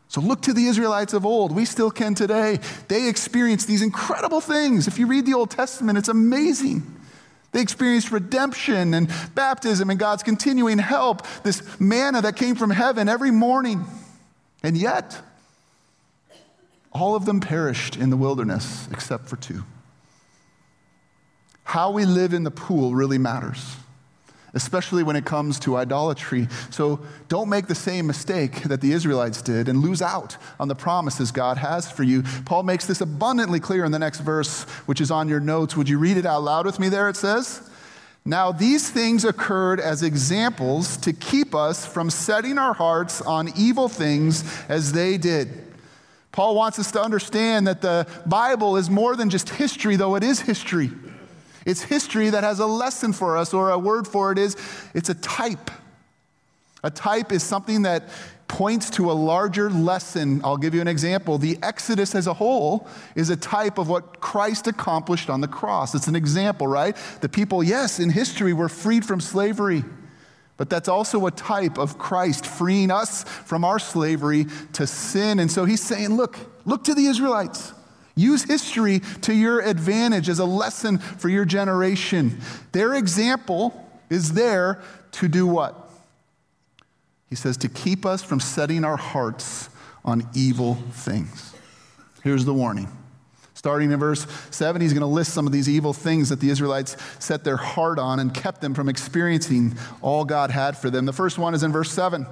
So 0.08 0.22
look 0.22 0.44
to 0.44 0.54
the 0.54 0.68
Israelites 0.68 1.12
of 1.12 1.26
old. 1.26 1.54
We 1.54 1.66
still 1.66 1.92
can 1.92 2.16
today. 2.16 2.60
They 2.88 3.10
experienced 3.10 3.68
these 3.68 3.82
incredible 3.82 4.40
things. 4.40 4.88
If 4.88 4.98
you 4.98 5.08
read 5.08 5.26
the 5.26 5.34
Old 5.34 5.52
Testament, 5.52 5.98
it's 5.98 6.08
amazing. 6.08 6.94
They 7.58 7.64
experienced 7.64 8.12
redemption 8.12 8.94
and 8.94 9.12
baptism 9.34 9.90
and 9.90 9.98
God's 9.98 10.22
continuing 10.22 10.78
help, 10.78 11.26
this 11.42 11.64
manna 11.80 12.22
that 12.22 12.36
came 12.36 12.54
from 12.54 12.70
heaven 12.70 13.10
every 13.10 13.32
morning. 13.32 13.84
And 14.62 14.78
yet, 14.78 15.20
all 16.92 17.16
of 17.16 17.26
them 17.26 17.40
perished 17.40 17.98
in 17.98 18.12
the 18.12 18.16
wilderness 18.16 18.88
except 18.92 19.28
for 19.28 19.38
two. 19.38 19.64
How 21.64 21.90
we 21.90 22.06
live 22.06 22.32
in 22.32 22.44
the 22.44 22.52
pool 22.52 22.94
really 22.94 23.18
matters, 23.18 23.78
especially 24.54 25.04
when 25.04 25.16
it 25.16 25.26
comes 25.26 25.60
to 25.60 25.78
idolatry. 25.78 26.48
So 26.70 27.00
don't 27.28 27.50
make 27.50 27.68
the 27.68 27.76
same 27.76 28.08
mistake 28.08 28.64
that 28.64 28.82
the 28.82 28.92
Israelites 28.92 29.42
did 29.42 29.68
and 29.68 29.80
lose 29.80 30.02
out 30.02 30.38
on 30.60 30.68
the 30.68 30.76
promises 30.76 31.32
God 31.32 31.58
has 31.58 31.92
for 31.92 32.04
you. 32.04 32.24
Paul 32.46 32.64
makes 32.64 32.86
this 32.86 33.02
abundantly 33.02 33.60
clear 33.60 33.86
in 33.86 33.92
the 33.92 34.00
next 34.00 34.20
verse, 34.20 34.64
which 34.86 35.02
is 35.02 35.12
on 35.12 35.28
your 35.28 35.40
notes. 35.40 35.76
Would 35.76 35.90
you 35.90 36.00
read 36.00 36.18
it 36.18 36.26
out 36.26 36.44
loud 36.44 36.66
with 36.66 36.80
me 36.80 36.90
there? 36.90 37.10
It 37.10 37.18
says, 37.18 37.70
Now 38.26 38.52
these 38.52 38.90
things 38.90 39.26
occurred 39.26 39.80
as 39.80 40.04
examples 40.04 40.98
to 40.98 41.14
keep 41.14 41.54
us 41.54 41.86
from 41.86 42.10
setting 42.10 42.58
our 42.58 42.74
hearts 42.74 43.22
on 43.22 43.50
evil 43.58 43.90
things 43.90 44.44
as 44.70 44.94
they 44.94 45.18
did. 45.18 45.66
Paul 46.32 46.56
wants 46.56 46.78
us 46.78 46.92
to 46.92 47.02
understand 47.02 47.66
that 47.68 47.82
the 47.82 48.08
Bible 48.28 48.78
is 48.78 48.92
more 48.92 49.16
than 49.16 49.30
just 49.30 49.50
history, 49.50 49.96
though 49.96 50.16
it 50.16 50.24
is 50.24 50.40
history. 50.40 50.92
It's 51.68 51.84
history 51.84 52.30
that 52.30 52.46
has 52.46 52.60
a 52.60 52.66
lesson 52.66 53.12
for 53.12 53.36
us, 53.36 53.54
or 53.54 53.72
a 53.72 53.78
word 53.78 54.08
for 54.08 54.32
it 54.32 54.38
is 54.38 54.56
it's 54.94 55.10
a 55.10 55.14
type. 55.16 55.70
A 56.82 56.90
type 56.90 57.34
is 57.34 57.44
something 57.44 57.82
that 57.82 58.08
points 58.48 58.90
to 58.92 59.12
a 59.12 59.14
larger 59.14 59.70
lesson. 59.70 60.40
I'll 60.46 60.56
give 60.56 60.74
you 60.74 60.80
an 60.80 60.88
example. 60.88 61.38
The 61.38 61.58
Exodus 61.62 62.16
as 62.16 62.26
a 62.26 62.34
whole 62.34 62.88
is 63.16 63.30
a 63.30 63.36
type 63.36 63.78
of 63.78 63.90
what 63.90 64.22
Christ 64.22 64.68
accomplished 64.68 65.30
on 65.30 65.42
the 65.42 65.48
cross. 65.50 65.94
It's 65.94 66.08
an 66.08 66.16
example, 66.16 66.68
right? 66.68 66.96
The 67.20 67.28
people, 67.28 67.62
yes, 67.62 68.00
in 68.00 68.12
history 68.12 68.54
were 68.54 68.70
freed 68.70 69.04
from 69.04 69.20
slavery. 69.20 69.84
But 70.56 70.70
that's 70.70 70.88
also 70.88 71.26
a 71.26 71.32
type 71.32 71.78
of 71.78 71.98
Christ 71.98 72.46
freeing 72.46 72.92
us 72.92 73.24
from 73.26 73.66
our 73.66 73.78
slavery 73.78 74.46
to 74.74 74.88
sin. 74.88 75.40
And 75.40 75.52
so 75.52 75.66
he's 75.66 75.84
saying, 75.84 76.16
look, 76.16 76.38
look 76.66 76.86
to 76.86 76.96
the 76.96 77.08
Israelites. 77.08 77.74
Use 78.18 78.44
history 78.44 79.00
to 79.22 79.34
your 79.34 79.62
advantage 79.62 80.28
as 80.28 80.40
a 80.40 80.46
lesson 80.46 80.98
for 80.98 81.30
your 81.30 81.46
generation. 81.46 82.42
Their 82.74 82.96
example 82.96 83.90
is 84.10 84.34
there 84.34 84.82
to 85.14 85.28
do 85.30 85.48
what? 85.48 85.90
He 87.30 87.36
says, 87.36 87.58
to 87.58 87.70
keep 87.70 88.06
us 88.06 88.24
from 88.24 88.40
setting 88.40 88.84
our 88.84 88.98
hearts 88.98 89.70
on 90.04 90.28
evil 90.34 90.76
things. 90.92 91.54
Here's 92.24 92.46
the 92.46 92.54
warning. 92.54 92.88
Starting 93.54 93.92
in 93.92 94.00
verse 94.00 94.26
7, 94.52 94.82
he's 94.82 94.94
going 94.94 95.02
to 95.02 95.08
list 95.08 95.34
some 95.34 95.46
of 95.46 95.52
these 95.52 95.68
evil 95.68 95.92
things 95.92 96.30
that 96.30 96.40
the 96.40 96.50
Israelites 96.50 96.96
set 97.20 97.44
their 97.44 97.58
heart 97.58 98.00
on 98.00 98.20
and 98.20 98.34
kept 98.34 98.62
them 98.62 98.74
from 98.74 98.88
experiencing 98.88 99.76
all 100.02 100.24
God 100.26 100.52
had 100.52 100.78
for 100.78 100.90
them. 100.90 101.06
The 101.06 101.14
first 101.14 101.38
one 101.38 101.54
is 101.54 101.64
in 101.64 101.72
verse 101.72 101.92
7. 101.92 102.26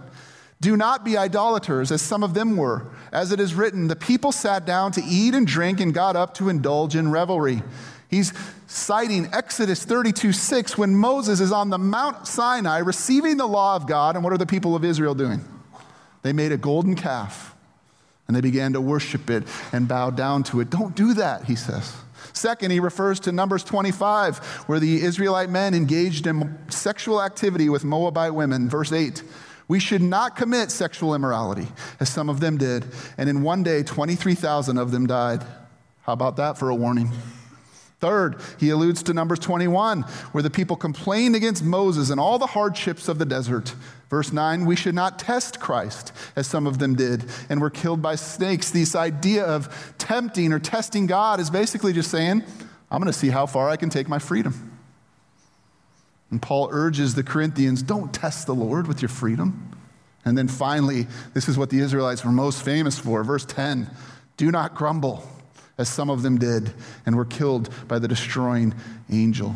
Do 0.62 0.78
not 0.78 1.04
be 1.04 1.18
idolaters, 1.18 1.92
as 1.92 2.02
some 2.02 2.24
of 2.24 2.34
them 2.34 2.58
were. 2.58 2.88
As 3.12 3.32
it 3.32 3.40
is 3.40 3.54
written, 3.54 3.88
the 3.88 3.96
people 3.96 4.32
sat 4.32 4.66
down 4.66 4.92
to 4.94 5.04
eat 5.04 5.34
and 5.34 5.46
drink 5.46 5.80
and 5.80 5.94
got 5.94 6.16
up 6.16 6.34
to 6.36 6.50
indulge 6.50 6.96
in 6.96 7.12
revelry. 7.12 7.62
He's 8.10 8.34
citing 8.68 9.30
Exodus 9.34 9.84
32 9.84 10.32
6 10.32 10.78
when 10.78 10.96
Moses 10.96 11.40
is 11.40 11.52
on 11.52 11.70
the 11.70 11.78
Mount 11.78 12.28
Sinai 12.28 12.80
receiving 12.80 13.38
the 13.38 13.48
law 13.48 13.76
of 13.76 13.88
God. 13.88 14.16
And 14.16 14.24
what 14.24 14.34
are 14.34 14.38
the 14.38 14.46
people 14.46 14.76
of 14.76 14.86
Israel 14.86 15.16
doing? 15.16 15.44
They 16.22 16.34
made 16.34 16.52
a 16.52 16.58
golden 16.58 16.96
calf 16.96 17.56
and 18.28 18.36
they 18.36 18.42
began 18.42 18.74
to 18.74 18.82
worship 18.82 19.30
it 19.30 19.44
and 19.72 19.88
bow 19.88 20.10
down 20.10 20.44
to 20.44 20.60
it. 20.60 20.70
Don't 20.70 20.96
do 20.96 21.14
that, 21.16 21.46
he 21.46 21.56
says. 21.56 21.94
Second, 22.34 22.72
he 22.72 22.80
refers 22.80 23.20
to 23.22 23.32
Numbers 23.32 23.64
25, 23.64 24.38
where 24.68 24.80
the 24.80 25.02
Israelite 25.04 25.50
men 25.50 25.74
engaged 25.74 26.28
in 26.28 26.58
sexual 26.70 27.22
activity 27.22 27.70
with 27.70 27.84
Moabite 27.86 28.34
women. 28.34 28.68
Verse 28.68 28.92
8. 28.92 29.24
We 29.68 29.80
should 29.80 30.02
not 30.02 30.36
commit 30.36 30.70
sexual 30.72 31.16
immorality, 31.16 31.68
as 32.00 32.10
some 32.10 32.30
of 32.30 32.40
them 32.40 32.58
did. 32.58 32.86
And 33.18 33.30
in 33.30 33.42
one 33.42 33.64
day, 33.64 33.84
23,000 33.84 34.78
of 34.78 34.92
them 34.92 35.08
died. 35.08 35.44
How 36.04 36.14
about 36.14 36.38
that 36.38 36.58
for 36.58 36.70
a 36.70 36.76
warning? 36.76 37.12
Third, 38.00 38.42
he 38.60 38.70
alludes 38.70 39.02
to 39.04 39.14
Numbers 39.14 39.40
21, 39.40 40.04
where 40.34 40.44
the 40.44 40.50
people 40.50 40.76
complained 40.76 41.36
against 41.36 41.64
Moses 41.64 42.12
and 42.12 42.20
all 42.20 42.38
the 42.38 42.46
hardships 42.46 43.08
of 43.08 43.18
the 43.18 43.26
desert. 43.26 43.74
Verse 44.10 44.32
9, 44.32 44.66
we 44.66 44.76
should 44.76 44.94
not 44.94 45.18
test 45.18 45.60
Christ, 45.60 46.12
as 46.36 46.46
some 46.46 46.68
of 46.68 46.78
them 46.78 46.94
did, 46.94 47.26
and 47.50 47.60
were 47.60 47.72
killed 47.72 48.04
by 48.04 48.16
snakes. 48.16 48.70
This 48.70 48.96
idea 48.96 49.46
of 49.46 49.96
tempting 49.98 50.54
or 50.54 50.60
testing 50.60 51.08
God 51.08 51.40
is 51.40 51.50
basically 51.50 51.94
just 51.94 52.12
saying, 52.12 52.44
I'm 52.92 53.02
going 53.02 53.12
to 53.12 53.18
see 53.18 53.30
how 53.30 53.48
far 53.48 53.70
I 53.70 53.78
can 53.78 53.90
take 53.90 54.08
my 54.08 54.20
freedom. 54.20 54.75
And 56.36 56.42
Paul 56.42 56.68
urges 56.70 57.16
the 57.16 57.24
Corinthians 57.24 57.82
don't 57.82 58.14
test 58.14 58.46
the 58.46 58.54
Lord 58.54 58.88
with 58.88 59.02
your 59.02 59.08
freedom. 59.08 59.72
And 60.26 60.38
then 60.38 60.50
finally, 60.50 61.08
this 61.34 61.48
is 61.48 61.58
what 61.58 61.70
the 61.70 61.80
Israelites 61.80 62.26
were 62.26 62.32
most 62.32 62.62
famous 62.62 63.00
for. 63.00 63.24
Verse 63.24 63.46
10 63.46 63.90
Do 64.36 64.52
not 64.52 64.76
grumble, 64.76 65.26
as 65.78 65.88
some 65.88 66.10
of 66.10 66.24
them 66.24 66.38
did, 66.38 66.74
and 67.06 67.16
were 67.16 67.24
killed 67.24 67.70
by 67.88 68.00
the 68.00 68.10
destroying 68.10 68.76
angel. 69.10 69.56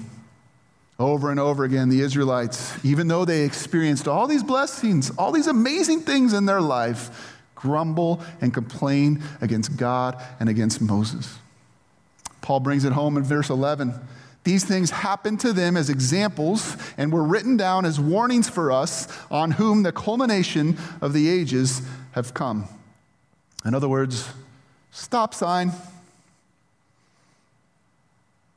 Over 0.98 1.32
and 1.32 1.38
over 1.38 1.66
again, 1.66 1.90
the 1.90 2.00
Israelites, 2.00 2.74
even 2.86 3.10
though 3.10 3.26
they 3.26 3.44
experienced 3.44 4.08
all 4.08 4.26
these 4.26 4.42
blessings, 4.42 5.12
all 5.18 5.34
these 5.34 5.48
amazing 5.48 6.04
things 6.04 6.32
in 6.32 6.46
their 6.46 6.62
life, 6.62 7.42
grumble 7.56 8.24
and 8.40 8.54
complain 8.54 9.22
against 9.42 9.76
God 9.76 10.24
and 10.40 10.48
against 10.48 10.80
Moses. 10.80 11.40
Paul 12.40 12.62
brings 12.62 12.86
it 12.86 12.94
home 12.94 13.18
in 13.18 13.24
verse 13.24 13.50
11. 13.50 13.94
These 14.44 14.64
things 14.64 14.90
happened 14.90 15.40
to 15.42 15.54
them 15.54 15.76
as 15.76 15.90
examples 15.90 16.78
and 16.98 17.12
were 17.12 17.24
written 17.24 17.58
down 17.58 17.86
as 17.86 18.00
warnings 18.00 18.50
for 18.50 18.72
us 18.72 19.08
on 19.30 19.52
whom 19.52 19.84
the 19.84 19.92
culmination 19.92 20.78
of 21.02 21.14
the 21.14 21.30
ages 21.30 21.82
have 22.12 22.34
come. 22.34 22.68
In 23.66 23.76
other 23.76 23.90
words, 23.90 24.30
stop 24.92 25.34
sign. 25.34 25.72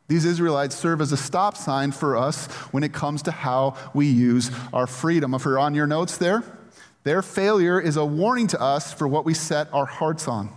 These 0.08 0.24
Israelites 0.24 0.76
serve 0.76 1.00
as 1.00 1.10
a 1.10 1.16
stop 1.16 1.56
sign 1.56 1.90
for 1.90 2.16
us 2.16 2.46
when 2.72 2.82
it 2.82 2.92
comes 2.92 3.22
to 3.22 3.30
how 3.30 3.76
we 3.94 4.06
use 4.06 4.50
our 4.72 4.86
freedom. 4.86 5.34
If 5.34 5.44
you're 5.44 5.58
on 5.58 5.74
your 5.74 5.86
notes 5.86 6.16
there, 6.18 6.44
their 7.04 7.22
failure 7.22 7.80
is 7.80 7.96
a 7.96 8.04
warning 8.04 8.46
to 8.48 8.60
us 8.60 8.92
for 8.92 9.08
what 9.08 9.24
we 9.24 9.34
set 9.34 9.72
our 9.72 9.86
hearts 9.86 10.28
on. 10.28 10.50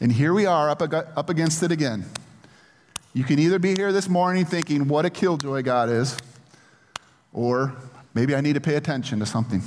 And 0.00 0.12
here 0.12 0.32
we 0.32 0.46
are 0.46 0.70
up, 0.70 0.82
up 0.82 1.30
against 1.30 1.62
it 1.62 1.72
again. 1.72 2.04
You 3.14 3.24
can 3.24 3.38
either 3.38 3.58
be 3.58 3.74
here 3.74 3.92
this 3.92 4.08
morning 4.08 4.46
thinking, 4.46 4.88
what 4.88 5.04
a 5.04 5.10
killjoy 5.10 5.62
God 5.62 5.90
is, 5.90 6.16
or 7.34 7.74
maybe 8.14 8.34
I 8.34 8.40
need 8.40 8.54
to 8.54 8.60
pay 8.60 8.76
attention 8.76 9.18
to 9.18 9.26
something. 9.26 9.62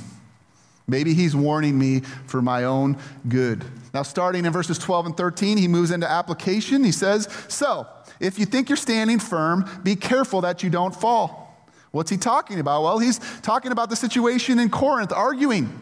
Maybe 0.88 1.14
he's 1.14 1.34
warning 1.34 1.78
me 1.78 2.00
for 2.00 2.42
my 2.42 2.64
own 2.64 2.96
good. 3.28 3.64
Now, 3.94 4.02
starting 4.02 4.46
in 4.46 4.52
verses 4.52 4.78
12 4.78 5.06
and 5.06 5.16
13, 5.16 5.58
he 5.58 5.68
moves 5.68 5.92
into 5.92 6.10
application. 6.10 6.82
He 6.82 6.90
says, 6.90 7.28
So, 7.48 7.86
if 8.18 8.38
you 8.38 8.46
think 8.46 8.68
you're 8.68 8.76
standing 8.76 9.20
firm, 9.20 9.68
be 9.84 9.94
careful 9.94 10.40
that 10.40 10.64
you 10.64 10.70
don't 10.70 10.94
fall. 10.94 11.68
What's 11.92 12.10
he 12.10 12.16
talking 12.16 12.58
about? 12.58 12.82
Well, 12.82 12.98
he's 12.98 13.20
talking 13.42 13.70
about 13.70 13.90
the 13.90 13.96
situation 13.96 14.58
in 14.58 14.70
Corinth, 14.70 15.12
arguing 15.12 15.72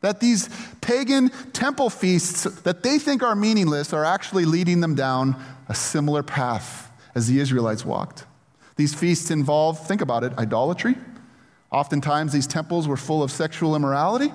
that 0.00 0.18
these 0.20 0.48
pagan 0.80 1.30
temple 1.52 1.90
feasts 1.90 2.42
that 2.62 2.82
they 2.82 2.98
think 2.98 3.22
are 3.22 3.36
meaningless 3.36 3.92
are 3.92 4.04
actually 4.04 4.44
leading 4.44 4.80
them 4.80 4.94
down 4.94 5.36
a 5.68 5.74
similar 5.74 6.22
path 6.22 6.90
as 7.14 7.28
the 7.28 7.38
Israelites 7.40 7.84
walked. 7.84 8.26
These 8.76 8.94
feasts 8.94 9.30
involved, 9.30 9.86
think 9.86 10.00
about 10.00 10.24
it, 10.24 10.36
idolatry. 10.38 10.96
Oftentimes, 11.70 12.32
these 12.32 12.46
temples 12.46 12.86
were 12.88 12.96
full 12.96 13.22
of 13.22 13.30
sexual 13.30 13.76
immorality. 13.76 14.32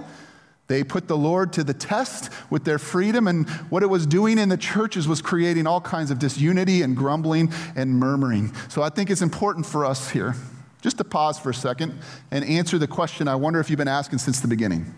They 0.67 0.83
put 0.83 1.07
the 1.07 1.17
Lord 1.17 1.51
to 1.53 1.63
the 1.63 1.73
test 1.73 2.31
with 2.49 2.63
their 2.63 2.77
freedom, 2.77 3.27
and 3.27 3.49
what 3.71 3.81
it 3.81 3.87
was 3.87 4.05
doing 4.05 4.37
in 4.37 4.49
the 4.49 4.57
churches 4.57 5.07
was 5.07 5.21
creating 5.21 5.65
all 5.65 5.81
kinds 5.81 6.11
of 6.11 6.19
disunity 6.19 6.83
and 6.83 6.95
grumbling 6.95 7.51
and 7.75 7.91
murmuring. 7.99 8.53
So 8.69 8.83
I 8.83 8.89
think 8.89 9.09
it's 9.09 9.23
important 9.23 9.65
for 9.65 9.85
us 9.85 10.11
here 10.11 10.35
just 10.81 10.97
to 10.97 11.03
pause 11.03 11.39
for 11.39 11.49
a 11.49 11.53
second 11.53 11.99
and 12.31 12.45
answer 12.45 12.77
the 12.77 12.87
question 12.87 13.27
I 13.27 13.35
wonder 13.35 13.59
if 13.59 13.69
you've 13.69 13.77
been 13.77 13.87
asking 13.87 14.19
since 14.19 14.39
the 14.39 14.47
beginning. 14.47 14.93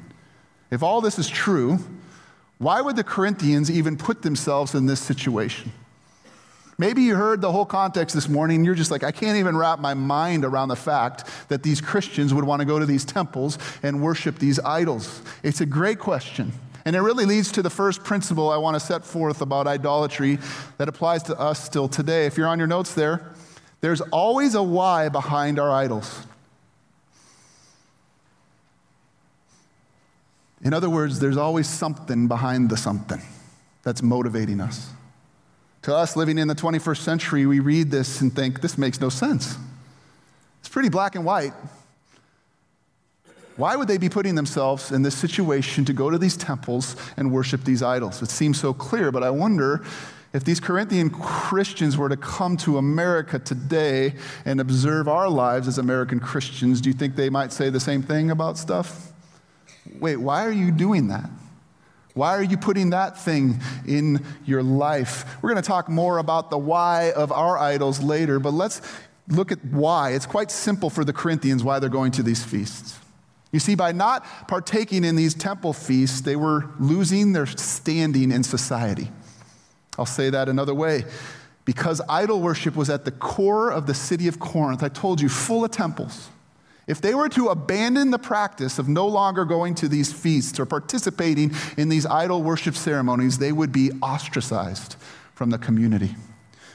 If 0.69 0.83
all 0.83 1.01
this 1.01 1.17
is 1.17 1.27
true, 1.27 1.79
why 2.57 2.81
would 2.81 2.95
the 2.95 3.03
Corinthians 3.03 3.71
even 3.71 3.97
put 3.97 4.21
themselves 4.21 4.75
in 4.75 4.85
this 4.85 5.00
situation? 5.00 5.71
Maybe 6.81 7.03
you 7.03 7.15
heard 7.15 7.41
the 7.41 7.51
whole 7.51 7.67
context 7.67 8.15
this 8.15 8.27
morning 8.27 8.55
and 8.55 8.65
you're 8.65 8.73
just 8.73 8.89
like, 8.89 9.03
I 9.03 9.11
can't 9.11 9.38
even 9.38 9.55
wrap 9.55 9.77
my 9.77 9.93
mind 9.93 10.43
around 10.43 10.69
the 10.69 10.75
fact 10.75 11.29
that 11.50 11.61
these 11.61 11.79
Christians 11.79 12.33
would 12.33 12.43
want 12.43 12.59
to 12.61 12.65
go 12.65 12.79
to 12.79 12.88
these 12.88 13.05
temples 13.05 13.59
and 13.83 14.01
worship 14.01 14.39
these 14.39 14.59
idols. 14.61 15.21
It's 15.43 15.61
a 15.61 15.67
great 15.67 16.00
question. 16.00 16.51
And 16.83 16.95
it 16.95 17.01
really 17.01 17.25
leads 17.25 17.51
to 17.51 17.61
the 17.61 17.69
first 17.69 18.03
principle 18.03 18.50
I 18.50 18.57
want 18.57 18.73
to 18.77 18.79
set 18.79 19.05
forth 19.05 19.43
about 19.43 19.67
idolatry 19.67 20.39
that 20.79 20.89
applies 20.89 21.21
to 21.23 21.39
us 21.39 21.63
still 21.63 21.88
today. 21.88 22.25
If 22.25 22.35
you're 22.35 22.47
on 22.47 22.57
your 22.57 22.67
notes 22.67 22.95
there, 22.95 23.31
there's 23.81 24.01
always 24.01 24.55
a 24.55 24.63
why 24.63 25.07
behind 25.09 25.59
our 25.59 25.69
idols. 25.69 26.25
In 30.63 30.73
other 30.73 30.89
words, 30.89 31.19
there's 31.19 31.38
always 31.38 31.69
something 31.69 32.27
behind 32.27 32.71
the 32.71 32.77
something 32.77 33.21
that's 33.83 34.01
motivating 34.01 34.59
us. 34.59 34.89
To 35.83 35.95
us 35.95 36.15
living 36.15 36.38
in 36.38 36.47
the 36.47 36.55
21st 36.55 36.97
century, 36.97 37.45
we 37.45 37.59
read 37.59 37.89
this 37.89 38.21
and 38.21 38.33
think, 38.33 38.61
this 38.61 38.77
makes 38.77 39.01
no 39.01 39.09
sense. 39.09 39.57
It's 40.59 40.69
pretty 40.69 40.89
black 40.89 41.15
and 41.15 41.25
white. 41.25 41.53
Why 43.57 43.75
would 43.75 43.88
they 43.88 43.97
be 43.97 44.09
putting 44.09 44.35
themselves 44.35 44.91
in 44.91 45.01
this 45.01 45.15
situation 45.15 45.83
to 45.85 45.93
go 45.93 46.09
to 46.09 46.17
these 46.17 46.38
temples 46.38 46.95
and 47.17 47.31
worship 47.31 47.63
these 47.63 47.83
idols? 47.83 48.21
It 48.21 48.29
seems 48.29 48.59
so 48.59 48.73
clear, 48.73 49.11
but 49.11 49.23
I 49.23 49.31
wonder 49.31 49.83
if 50.33 50.43
these 50.43 50.59
Corinthian 50.59 51.09
Christians 51.09 51.97
were 51.97 52.09
to 52.09 52.15
come 52.15 52.57
to 52.57 52.77
America 52.77 53.39
today 53.39 54.13
and 54.45 54.61
observe 54.61 55.07
our 55.07 55.29
lives 55.29 55.67
as 55.67 55.77
American 55.77 56.19
Christians, 56.19 56.79
do 56.79 56.89
you 56.89 56.93
think 56.93 57.15
they 57.15 57.29
might 57.29 57.51
say 57.51 57.69
the 57.69 57.79
same 57.79 58.01
thing 58.01 58.31
about 58.31 58.57
stuff? 58.57 59.11
Wait, 60.00 60.17
why 60.17 60.45
are 60.45 60.51
you 60.51 60.71
doing 60.71 61.07
that? 61.07 61.29
Why 62.13 62.35
are 62.35 62.43
you 62.43 62.57
putting 62.57 62.89
that 62.89 63.17
thing 63.17 63.59
in 63.87 64.23
your 64.45 64.63
life? 64.63 65.25
We're 65.41 65.51
going 65.51 65.61
to 65.61 65.67
talk 65.67 65.89
more 65.89 66.17
about 66.17 66.49
the 66.49 66.57
why 66.57 67.11
of 67.11 67.31
our 67.31 67.57
idols 67.57 68.01
later, 68.01 68.39
but 68.39 68.53
let's 68.53 68.81
look 69.27 69.51
at 69.51 69.63
why. 69.65 70.11
It's 70.11 70.25
quite 70.25 70.51
simple 70.51 70.89
for 70.89 71.05
the 71.05 71.13
Corinthians 71.13 71.63
why 71.63 71.79
they're 71.79 71.89
going 71.89 72.11
to 72.13 72.23
these 72.23 72.43
feasts. 72.43 72.97
You 73.51 73.59
see, 73.59 73.75
by 73.75 73.91
not 73.91 74.25
partaking 74.47 75.03
in 75.03 75.15
these 75.15 75.33
temple 75.33 75.73
feasts, 75.73 76.21
they 76.21 76.35
were 76.35 76.69
losing 76.79 77.33
their 77.33 77.45
standing 77.45 78.31
in 78.31 78.43
society. 78.43 79.09
I'll 79.97 80.05
say 80.05 80.29
that 80.29 80.47
another 80.47 80.73
way. 80.73 81.03
Because 81.65 82.01
idol 82.09 82.41
worship 82.41 82.75
was 82.75 82.89
at 82.89 83.05
the 83.05 83.11
core 83.11 83.69
of 83.71 83.87
the 83.87 83.93
city 83.93 84.27
of 84.27 84.39
Corinth, 84.39 84.83
I 84.83 84.89
told 84.89 85.21
you, 85.21 85.29
full 85.29 85.63
of 85.63 85.71
temples. 85.71 86.29
If 86.91 87.00
they 87.00 87.15
were 87.15 87.29
to 87.29 87.48
abandon 87.48 88.12
the 88.12 88.19
practice 88.19 88.77
of 88.77 88.89
no 88.89 89.07
longer 89.07 89.45
going 89.45 89.75
to 89.75 89.88
these 89.88 90.12
feasts 90.12 90.60
or 90.60 90.65
participating 90.65 91.53
in 91.77 91.88
these 91.88 92.05
idol 92.05 92.43
worship 92.43 92.75
ceremonies, 92.75 93.38
they 93.38 93.53
would 93.53 93.71
be 93.71 93.91
ostracized 94.01 94.98
from 95.33 95.51
the 95.51 95.57
community. 95.57 96.17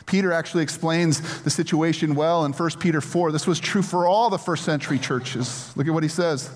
Peter 0.06 0.32
actually 0.32 0.62
explains 0.62 1.42
the 1.42 1.50
situation 1.50 2.14
well 2.14 2.46
in 2.46 2.54
1 2.54 2.70
Peter 2.80 3.02
4. 3.02 3.30
This 3.30 3.46
was 3.46 3.60
true 3.60 3.82
for 3.82 4.06
all 4.06 4.30
the 4.30 4.38
first 4.38 4.64
century 4.64 4.98
churches. 4.98 5.70
Look 5.76 5.86
at 5.86 5.92
what 5.92 6.02
he 6.02 6.08
says. 6.08 6.48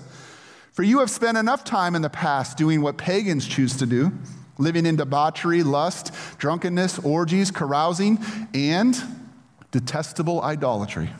For 0.71 0.81
you 0.81 0.97
have 0.97 1.11
spent 1.11 1.37
enough 1.37 1.63
time 1.63 1.93
in 1.93 2.01
the 2.01 2.09
past 2.09 2.57
doing 2.57 2.81
what 2.81 2.97
pagans 2.97 3.47
choose 3.47 3.77
to 3.77 3.85
do, 3.85 4.11
living 4.57 4.87
in 4.87 4.95
debauchery, 4.95 5.61
lust, 5.61 6.11
drunkenness, 6.39 6.97
orgies, 6.97 7.51
carousing, 7.51 8.17
and 8.55 8.99
detestable 9.69 10.41
idolatry. 10.41 11.11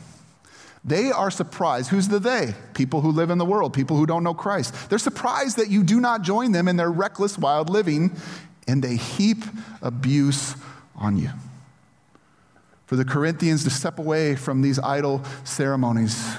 They 0.84 1.12
are 1.12 1.30
surprised. 1.30 1.90
Who's 1.90 2.08
the 2.08 2.18
they? 2.18 2.54
People 2.74 3.02
who 3.02 3.12
live 3.12 3.30
in 3.30 3.38
the 3.38 3.44
world, 3.44 3.72
people 3.72 3.96
who 3.96 4.06
don't 4.06 4.24
know 4.24 4.34
Christ. 4.34 4.90
They're 4.90 4.98
surprised 4.98 5.56
that 5.58 5.70
you 5.70 5.84
do 5.84 6.00
not 6.00 6.22
join 6.22 6.52
them 6.52 6.66
in 6.66 6.76
their 6.76 6.90
reckless, 6.90 7.38
wild 7.38 7.70
living, 7.70 8.16
and 8.66 8.82
they 8.82 8.96
heap 8.96 9.44
abuse 9.80 10.56
on 10.96 11.16
you. 11.16 11.30
For 12.86 12.96
the 12.96 13.04
Corinthians 13.04 13.64
to 13.64 13.70
step 13.70 13.98
away 13.98 14.34
from 14.34 14.60
these 14.60 14.78
idol 14.80 15.22
ceremonies 15.44 16.36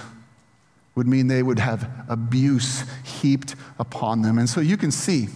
would 0.96 1.08
mean 1.08 1.28
they 1.28 1.42
would 1.42 1.60
have 1.60 1.90
abuse 2.08 2.84
heaped 3.04 3.56
upon 3.80 4.22
them. 4.22 4.38
And 4.38 4.50
so 4.50 4.62
you 4.62 4.78
can 4.78 4.92
see, 4.92 5.30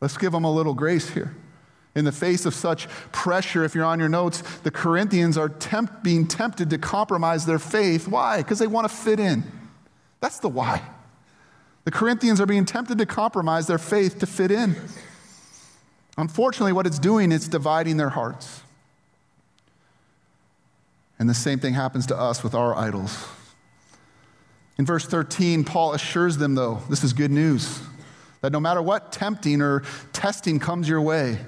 let's 0.00 0.16
give 0.16 0.32
them 0.32 0.44
a 0.44 0.52
little 0.52 0.72
grace 0.72 1.10
here. 1.10 1.34
In 1.96 2.04
the 2.04 2.12
face 2.12 2.44
of 2.44 2.54
such 2.54 2.88
pressure, 3.10 3.64
if 3.64 3.74
you're 3.74 3.84
on 3.84 3.98
your 3.98 4.10
notes, 4.10 4.42
the 4.58 4.70
Corinthians 4.70 5.38
are 5.38 5.48
tempt, 5.48 6.04
being 6.04 6.28
tempted 6.28 6.70
to 6.70 6.78
compromise 6.78 7.46
their 7.46 7.58
faith. 7.58 8.06
Why? 8.06 8.36
Because 8.36 8.58
they 8.58 8.66
want 8.66 8.88
to 8.88 8.94
fit 8.94 9.18
in. 9.18 9.42
That's 10.20 10.38
the 10.38 10.48
why. 10.50 10.82
The 11.84 11.90
Corinthians 11.90 12.38
are 12.38 12.46
being 12.46 12.66
tempted 12.66 12.98
to 12.98 13.06
compromise 13.06 13.66
their 13.66 13.78
faith 13.78 14.18
to 14.18 14.26
fit 14.26 14.50
in. 14.50 14.76
Unfortunately, 16.18 16.72
what 16.72 16.86
it's 16.86 16.98
doing, 16.98 17.32
it's 17.32 17.48
dividing 17.48 17.96
their 17.96 18.10
hearts. 18.10 18.60
And 21.18 21.30
the 21.30 21.34
same 21.34 21.58
thing 21.58 21.72
happens 21.72 22.06
to 22.06 22.16
us 22.16 22.44
with 22.44 22.54
our 22.54 22.74
idols. 22.74 23.26
In 24.76 24.84
verse 24.84 25.06
13, 25.06 25.64
Paul 25.64 25.94
assures 25.94 26.36
them, 26.36 26.56
though, 26.56 26.82
this 26.90 27.02
is 27.02 27.14
good 27.14 27.30
news, 27.30 27.80
that 28.42 28.52
no 28.52 28.60
matter 28.60 28.82
what 28.82 29.12
tempting 29.12 29.62
or 29.62 29.82
testing 30.12 30.58
comes 30.58 30.90
your 30.90 31.00
way, 31.00 31.38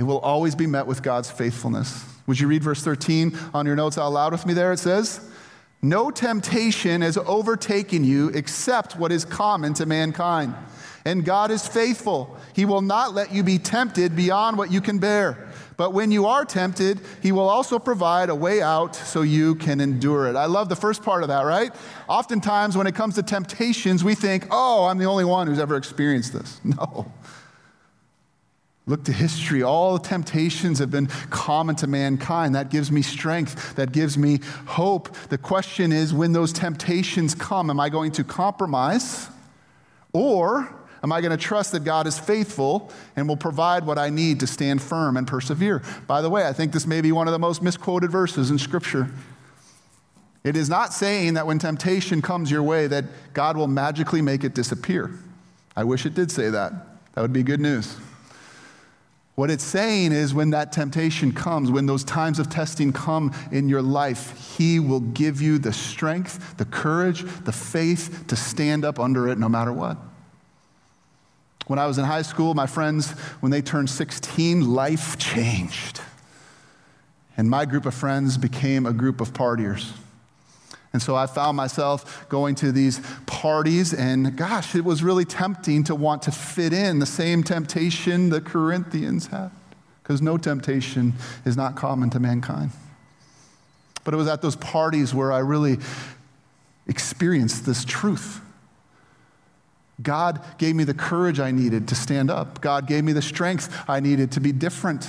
it 0.00 0.04
will 0.04 0.20
always 0.20 0.54
be 0.54 0.66
met 0.66 0.86
with 0.86 1.02
God's 1.02 1.30
faithfulness. 1.30 2.06
Would 2.26 2.40
you 2.40 2.48
read 2.48 2.64
verse 2.64 2.82
13 2.82 3.36
on 3.52 3.66
your 3.66 3.76
notes 3.76 3.98
out 3.98 4.08
loud 4.08 4.32
with 4.32 4.46
me 4.46 4.54
there? 4.54 4.72
It 4.72 4.78
says, 4.78 5.20
No 5.82 6.10
temptation 6.10 7.02
has 7.02 7.18
overtaken 7.18 8.02
you 8.02 8.28
except 8.30 8.96
what 8.96 9.12
is 9.12 9.26
common 9.26 9.74
to 9.74 9.84
mankind. 9.84 10.54
And 11.04 11.22
God 11.22 11.50
is 11.50 11.68
faithful. 11.68 12.34
He 12.54 12.64
will 12.64 12.80
not 12.80 13.12
let 13.12 13.30
you 13.30 13.42
be 13.42 13.58
tempted 13.58 14.16
beyond 14.16 14.56
what 14.56 14.72
you 14.72 14.80
can 14.80 15.00
bear. 15.00 15.50
But 15.76 15.92
when 15.92 16.10
you 16.10 16.24
are 16.24 16.46
tempted, 16.46 17.02
He 17.22 17.30
will 17.30 17.50
also 17.50 17.78
provide 17.78 18.30
a 18.30 18.34
way 18.34 18.62
out 18.62 18.96
so 18.96 19.20
you 19.20 19.54
can 19.54 19.82
endure 19.82 20.28
it. 20.28 20.34
I 20.34 20.46
love 20.46 20.70
the 20.70 20.76
first 20.76 21.02
part 21.02 21.22
of 21.22 21.28
that, 21.28 21.42
right? 21.42 21.74
Oftentimes, 22.08 22.74
when 22.74 22.86
it 22.86 22.94
comes 22.94 23.16
to 23.16 23.22
temptations, 23.22 24.02
we 24.02 24.14
think, 24.14 24.46
oh, 24.50 24.86
I'm 24.86 24.96
the 24.96 25.04
only 25.04 25.26
one 25.26 25.46
who's 25.46 25.58
ever 25.58 25.76
experienced 25.76 26.32
this. 26.32 26.58
No. 26.64 27.12
Look 28.90 29.04
to 29.04 29.12
history. 29.12 29.62
All 29.62 29.96
the 29.96 30.08
temptations 30.08 30.80
have 30.80 30.90
been 30.90 31.06
common 31.06 31.76
to 31.76 31.86
mankind. 31.86 32.56
That 32.56 32.70
gives 32.70 32.90
me 32.90 33.02
strength. 33.02 33.76
That 33.76 33.92
gives 33.92 34.18
me 34.18 34.40
hope. 34.66 35.14
The 35.28 35.38
question 35.38 35.92
is 35.92 36.12
when 36.12 36.32
those 36.32 36.52
temptations 36.52 37.36
come, 37.36 37.70
am 37.70 37.78
I 37.78 37.88
going 37.88 38.10
to 38.10 38.24
compromise? 38.24 39.28
Or 40.12 40.74
am 41.04 41.12
I 41.12 41.20
going 41.20 41.30
to 41.30 41.36
trust 41.36 41.70
that 41.70 41.84
God 41.84 42.08
is 42.08 42.18
faithful 42.18 42.90
and 43.14 43.28
will 43.28 43.36
provide 43.36 43.86
what 43.86 43.96
I 43.96 44.10
need 44.10 44.40
to 44.40 44.48
stand 44.48 44.82
firm 44.82 45.16
and 45.16 45.24
persevere? 45.24 45.84
By 46.08 46.20
the 46.20 46.28
way, 46.28 46.48
I 46.48 46.52
think 46.52 46.72
this 46.72 46.84
may 46.84 47.00
be 47.00 47.12
one 47.12 47.28
of 47.28 47.32
the 47.32 47.38
most 47.38 47.62
misquoted 47.62 48.10
verses 48.10 48.50
in 48.50 48.58
Scripture. 48.58 49.08
It 50.42 50.56
is 50.56 50.68
not 50.68 50.92
saying 50.92 51.34
that 51.34 51.46
when 51.46 51.60
temptation 51.60 52.22
comes 52.22 52.50
your 52.50 52.64
way 52.64 52.88
that 52.88 53.04
God 53.34 53.56
will 53.56 53.68
magically 53.68 54.20
make 54.20 54.42
it 54.42 54.52
disappear. 54.52 55.12
I 55.76 55.84
wish 55.84 56.06
it 56.06 56.14
did 56.14 56.32
say 56.32 56.50
that. 56.50 56.72
That 57.14 57.22
would 57.22 57.32
be 57.32 57.44
good 57.44 57.60
news. 57.60 57.96
What 59.40 59.50
it's 59.50 59.64
saying 59.64 60.12
is 60.12 60.34
when 60.34 60.50
that 60.50 60.70
temptation 60.70 61.32
comes, 61.32 61.70
when 61.70 61.86
those 61.86 62.04
times 62.04 62.38
of 62.38 62.50
testing 62.50 62.92
come 62.92 63.32
in 63.50 63.70
your 63.70 63.80
life, 63.80 64.58
He 64.58 64.78
will 64.78 65.00
give 65.00 65.40
you 65.40 65.56
the 65.58 65.72
strength, 65.72 66.58
the 66.58 66.66
courage, 66.66 67.22
the 67.44 67.50
faith 67.50 68.26
to 68.26 68.36
stand 68.36 68.84
up 68.84 69.00
under 69.00 69.28
it 69.28 69.38
no 69.38 69.48
matter 69.48 69.72
what. 69.72 69.96
When 71.68 71.78
I 71.78 71.86
was 71.86 71.96
in 71.96 72.04
high 72.04 72.20
school, 72.20 72.52
my 72.52 72.66
friends, 72.66 73.12
when 73.40 73.50
they 73.50 73.62
turned 73.62 73.88
16, 73.88 74.74
life 74.74 75.16
changed. 75.16 76.02
And 77.34 77.48
my 77.48 77.64
group 77.64 77.86
of 77.86 77.94
friends 77.94 78.36
became 78.36 78.84
a 78.84 78.92
group 78.92 79.22
of 79.22 79.32
partiers. 79.32 79.90
And 80.92 81.00
so 81.00 81.14
I 81.14 81.26
found 81.26 81.56
myself 81.56 82.28
going 82.28 82.56
to 82.56 82.72
these 82.72 83.00
parties, 83.26 83.94
and 83.94 84.36
gosh, 84.36 84.74
it 84.74 84.84
was 84.84 85.04
really 85.04 85.24
tempting 85.24 85.84
to 85.84 85.94
want 85.94 86.22
to 86.22 86.32
fit 86.32 86.72
in 86.72 86.98
the 86.98 87.06
same 87.06 87.44
temptation 87.44 88.28
the 88.28 88.40
Corinthians 88.40 89.28
had, 89.28 89.50
because 90.02 90.20
no 90.20 90.36
temptation 90.36 91.14
is 91.44 91.56
not 91.56 91.76
common 91.76 92.10
to 92.10 92.18
mankind. 92.18 92.72
But 94.02 94.14
it 94.14 94.16
was 94.16 94.26
at 94.26 94.42
those 94.42 94.56
parties 94.56 95.14
where 95.14 95.30
I 95.30 95.38
really 95.38 95.78
experienced 96.88 97.66
this 97.66 97.84
truth. 97.84 98.40
God 100.02 100.42
gave 100.58 100.74
me 100.74 100.82
the 100.84 100.94
courage 100.94 101.38
I 101.38 101.52
needed 101.52 101.86
to 101.88 101.94
stand 101.94 102.30
up. 102.30 102.60
God 102.60 102.88
gave 102.88 103.04
me 103.04 103.12
the 103.12 103.22
strength 103.22 103.84
I 103.86 104.00
needed 104.00 104.32
to 104.32 104.40
be 104.40 104.50
different. 104.50 105.08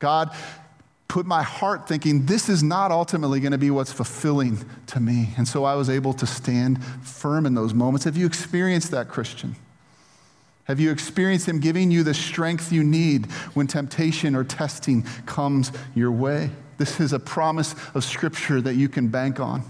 God 0.00 0.34
put 1.08 1.24
my 1.24 1.42
heart 1.42 1.88
thinking 1.88 2.26
this 2.26 2.50
is 2.50 2.62
not 2.62 2.92
ultimately 2.92 3.40
going 3.40 3.52
to 3.52 3.58
be 3.58 3.70
what's 3.70 3.92
fulfilling 3.92 4.64
to 4.86 5.00
me. 5.00 5.30
And 5.38 5.48
so 5.48 5.64
I 5.64 5.74
was 5.74 5.88
able 5.88 6.12
to 6.12 6.26
stand 6.26 6.84
firm 7.02 7.46
in 7.46 7.54
those 7.54 7.72
moments. 7.72 8.04
Have 8.04 8.16
you 8.16 8.26
experienced 8.26 8.90
that, 8.90 9.08
Christian? 9.08 9.56
Have 10.64 10.78
you 10.78 10.90
experienced 10.90 11.48
Him 11.48 11.60
giving 11.60 11.90
you 11.90 12.02
the 12.02 12.12
strength 12.12 12.70
you 12.70 12.84
need 12.84 13.24
when 13.54 13.66
temptation 13.66 14.36
or 14.36 14.44
testing 14.44 15.02
comes 15.24 15.72
your 15.94 16.12
way? 16.12 16.50
This 16.76 17.00
is 17.00 17.14
a 17.14 17.18
promise 17.18 17.74
of 17.94 18.04
Scripture 18.04 18.60
that 18.60 18.74
you 18.74 18.90
can 18.90 19.08
bank 19.08 19.40
on. 19.40 19.62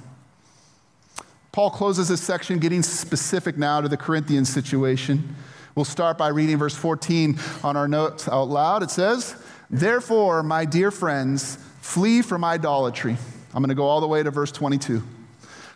Paul 1.53 1.71
closes 1.71 2.09
this 2.09 2.21
section 2.21 2.59
getting 2.59 2.83
specific 2.83 3.57
now 3.57 3.81
to 3.81 3.89
the 3.89 3.97
Corinthian 3.97 4.45
situation. 4.45 5.37
We'll 5.77 5.85
start 5.85 6.19
by 6.19 6.29
reading 6.29 6.59
verse 6.59 6.75
14 6.75 7.39
on 7.63 7.77
our 7.77 7.87
notes 7.87 8.29
out 8.29 8.49
loud. 8.49 8.83
It 8.83 8.91
says, 8.91 9.37
Therefore, 9.71 10.43
my 10.43 10.65
dear 10.65 10.91
friends, 10.91 11.59
flee 11.81 12.23
from 12.23 12.45
idolatry. 12.45 13.17
I'm 13.55 13.63
going 13.63 13.69
to 13.69 13.75
go 13.75 13.87
all 13.87 14.01
the 14.01 14.09
way 14.09 14.23
to 14.23 14.31
verse 14.31 14.53
22. 14.53 15.03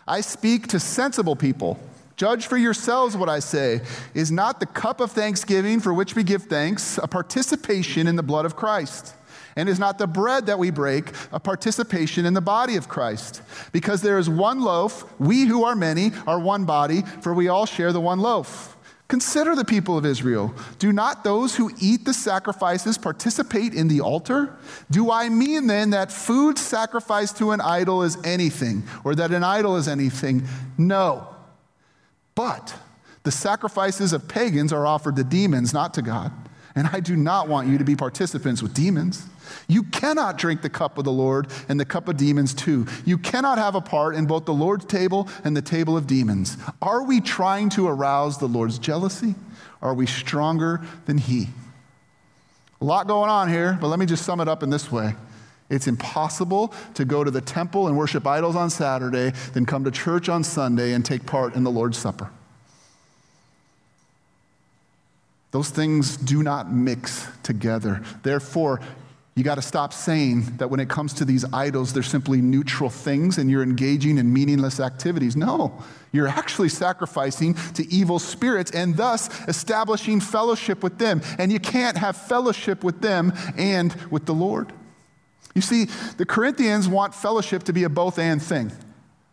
I 0.07 0.21
speak 0.21 0.67
to 0.67 0.79
sensible 0.79 1.35
people. 1.35 1.79
Judge 2.15 2.45
for 2.45 2.57
yourselves 2.57 3.17
what 3.17 3.29
I 3.29 3.39
say. 3.39 3.81
Is 4.13 4.31
not 4.31 4.59
the 4.59 4.65
cup 4.65 4.99
of 4.99 5.11
thanksgiving 5.11 5.79
for 5.79 5.93
which 5.93 6.15
we 6.15 6.23
give 6.23 6.43
thanks 6.43 6.97
a 6.97 7.07
participation 7.07 8.07
in 8.07 8.15
the 8.15 8.23
blood 8.23 8.45
of 8.45 8.55
Christ? 8.55 9.15
And 9.55 9.69
is 9.69 9.79
not 9.79 9.99
the 9.99 10.07
bread 10.07 10.47
that 10.47 10.57
we 10.57 10.71
break 10.71 11.11
a 11.31 11.39
participation 11.39 12.25
in 12.25 12.33
the 12.33 12.41
body 12.41 12.75
of 12.75 12.89
Christ? 12.89 13.41
Because 13.71 14.01
there 14.01 14.17
is 14.17 14.29
one 14.29 14.61
loaf, 14.61 15.05
we 15.19 15.45
who 15.45 15.63
are 15.63 15.75
many 15.75 16.11
are 16.25 16.39
one 16.39 16.65
body, 16.65 17.01
for 17.21 17.33
we 17.33 17.47
all 17.47 17.65
share 17.65 17.93
the 17.93 18.01
one 18.01 18.19
loaf. 18.19 18.75
Consider 19.07 19.55
the 19.55 19.65
people 19.65 19.97
of 19.97 20.05
Israel. 20.05 20.53
Do 20.79 20.91
not 20.91 21.23
those 21.23 21.55
who 21.55 21.71
eat 21.79 22.05
the 22.05 22.13
sacrifices 22.13 22.97
participate 22.97 23.73
in 23.73 23.87
the 23.87 24.01
altar? 24.01 24.55
Do 24.89 25.11
I 25.11 25.29
mean 25.29 25.67
then 25.67 25.91
that 25.91 26.11
food 26.11 26.57
sacrificed 26.57 27.37
to 27.37 27.51
an 27.51 27.61
idol 27.61 28.03
is 28.03 28.17
anything, 28.23 28.83
or 29.03 29.13
that 29.15 29.31
an 29.31 29.43
idol 29.43 29.75
is 29.75 29.87
anything? 29.87 30.43
No. 30.77 31.27
But 32.33 32.75
the 33.23 33.31
sacrifices 33.31 34.13
of 34.13 34.27
pagans 34.27 34.73
are 34.73 34.87
offered 34.87 35.15
to 35.17 35.23
demons, 35.23 35.73
not 35.73 35.93
to 35.95 36.01
God. 36.01 36.31
And 36.75 36.87
I 36.87 36.99
do 36.99 37.15
not 37.15 37.47
want 37.47 37.67
you 37.67 37.77
to 37.77 37.83
be 37.83 37.95
participants 37.95 38.63
with 38.63 38.73
demons. 38.73 39.27
You 39.67 39.83
cannot 39.83 40.37
drink 40.37 40.61
the 40.61 40.69
cup 40.69 40.97
of 40.97 41.03
the 41.03 41.11
Lord 41.11 41.47
and 41.69 41.79
the 41.79 41.85
cup 41.85 42.07
of 42.07 42.17
demons 42.17 42.53
too. 42.53 42.85
You 43.05 43.17
cannot 43.17 43.57
have 43.57 43.75
a 43.75 43.81
part 43.81 44.15
in 44.15 44.25
both 44.25 44.45
the 44.45 44.53
Lord's 44.53 44.85
table 44.85 45.27
and 45.43 45.55
the 45.55 45.61
table 45.61 45.97
of 45.97 46.07
demons. 46.07 46.57
Are 46.81 47.03
we 47.03 47.21
trying 47.21 47.69
to 47.69 47.87
arouse 47.87 48.37
the 48.37 48.47
Lord's 48.47 48.79
jealousy? 48.79 49.35
Are 49.81 49.93
we 49.93 50.05
stronger 50.05 50.81
than 51.05 51.17
He? 51.17 51.49
A 52.81 52.85
lot 52.85 53.07
going 53.07 53.29
on 53.29 53.49
here, 53.49 53.77
but 53.79 53.87
let 53.87 53.99
me 53.99 54.05
just 54.05 54.25
sum 54.25 54.41
it 54.41 54.47
up 54.47 54.63
in 54.63 54.69
this 54.69 54.91
way. 54.91 55.15
It's 55.69 55.87
impossible 55.87 56.73
to 56.95 57.05
go 57.05 57.23
to 57.23 57.31
the 57.31 57.41
temple 57.41 57.87
and 57.87 57.97
worship 57.97 58.27
idols 58.27 58.55
on 58.55 58.69
Saturday, 58.69 59.31
then 59.53 59.65
come 59.65 59.85
to 59.85 59.91
church 59.91 60.29
on 60.29 60.43
Sunday 60.43 60.93
and 60.93 61.05
take 61.05 61.25
part 61.25 61.55
in 61.55 61.63
the 61.63 61.71
Lord's 61.71 61.97
Supper. 61.97 62.29
Those 65.51 65.69
things 65.69 66.17
do 66.17 66.43
not 66.43 66.71
mix 66.71 67.27
together. 67.43 68.03
Therefore, 68.23 68.81
you 69.35 69.43
got 69.43 69.55
to 69.55 69.63
stop 69.63 69.93
saying 69.93 70.57
that 70.57 70.69
when 70.69 70.79
it 70.79 70.89
comes 70.89 71.13
to 71.15 71.25
these 71.25 71.43
idols, 71.51 71.91
they're 71.91 72.03
simply 72.03 72.39
neutral 72.39 72.89
things 72.89 73.39
and 73.39 73.49
you're 73.49 73.63
engaging 73.63 74.19
in 74.19 74.31
meaningless 74.31 74.79
activities. 74.79 75.35
No, 75.35 75.81
you're 76.11 76.27
actually 76.27 76.69
sacrificing 76.69 77.55
to 77.73 77.91
evil 77.91 78.19
spirits 78.19 78.69
and 78.69 78.95
thus 78.95 79.29
establishing 79.47 80.19
fellowship 80.19 80.83
with 80.83 80.99
them. 80.99 81.21
And 81.39 81.51
you 81.51 81.59
can't 81.59 81.97
have 81.97 82.15
fellowship 82.15 82.83
with 82.83 83.01
them 83.01 83.33
and 83.57 83.93
with 84.11 84.27
the 84.27 84.35
Lord. 84.35 84.71
You 85.55 85.61
see, 85.61 85.85
the 86.17 86.25
Corinthians 86.25 86.87
want 86.87 87.15
fellowship 87.15 87.63
to 87.63 87.73
be 87.73 87.83
a 87.85 87.89
both 87.89 88.19
and 88.19 88.41
thing. 88.41 88.71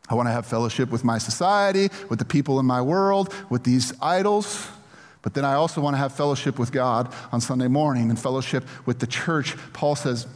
I 0.08 0.14
want 0.14 0.28
to 0.28 0.32
have 0.32 0.46
fellowship 0.46 0.90
with 0.90 1.04
my 1.04 1.18
society, 1.18 1.90
with 2.08 2.18
the 2.18 2.24
people 2.24 2.58
in 2.58 2.66
my 2.66 2.80
world, 2.80 3.34
with 3.50 3.64
these 3.64 3.92
idols. 4.00 4.66
But 5.22 5.34
then 5.34 5.44
I 5.44 5.54
also 5.54 5.80
want 5.80 5.94
to 5.94 5.98
have 5.98 6.14
fellowship 6.14 6.58
with 6.58 6.72
God 6.72 7.12
on 7.30 7.40
Sunday 7.40 7.68
morning 7.68 8.08
and 8.08 8.18
fellowship 8.18 8.64
with 8.86 9.00
the 9.00 9.06
church. 9.06 9.54
Paul 9.72 9.94
says, 9.94 10.26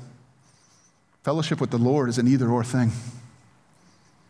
fellowship 1.23 1.61
with 1.61 1.71
the 1.71 1.79
Lord 1.79 2.09
is 2.09 2.19
an 2.19 2.29
either 2.29 2.51
or 2.51 2.63
thing. 2.63 2.93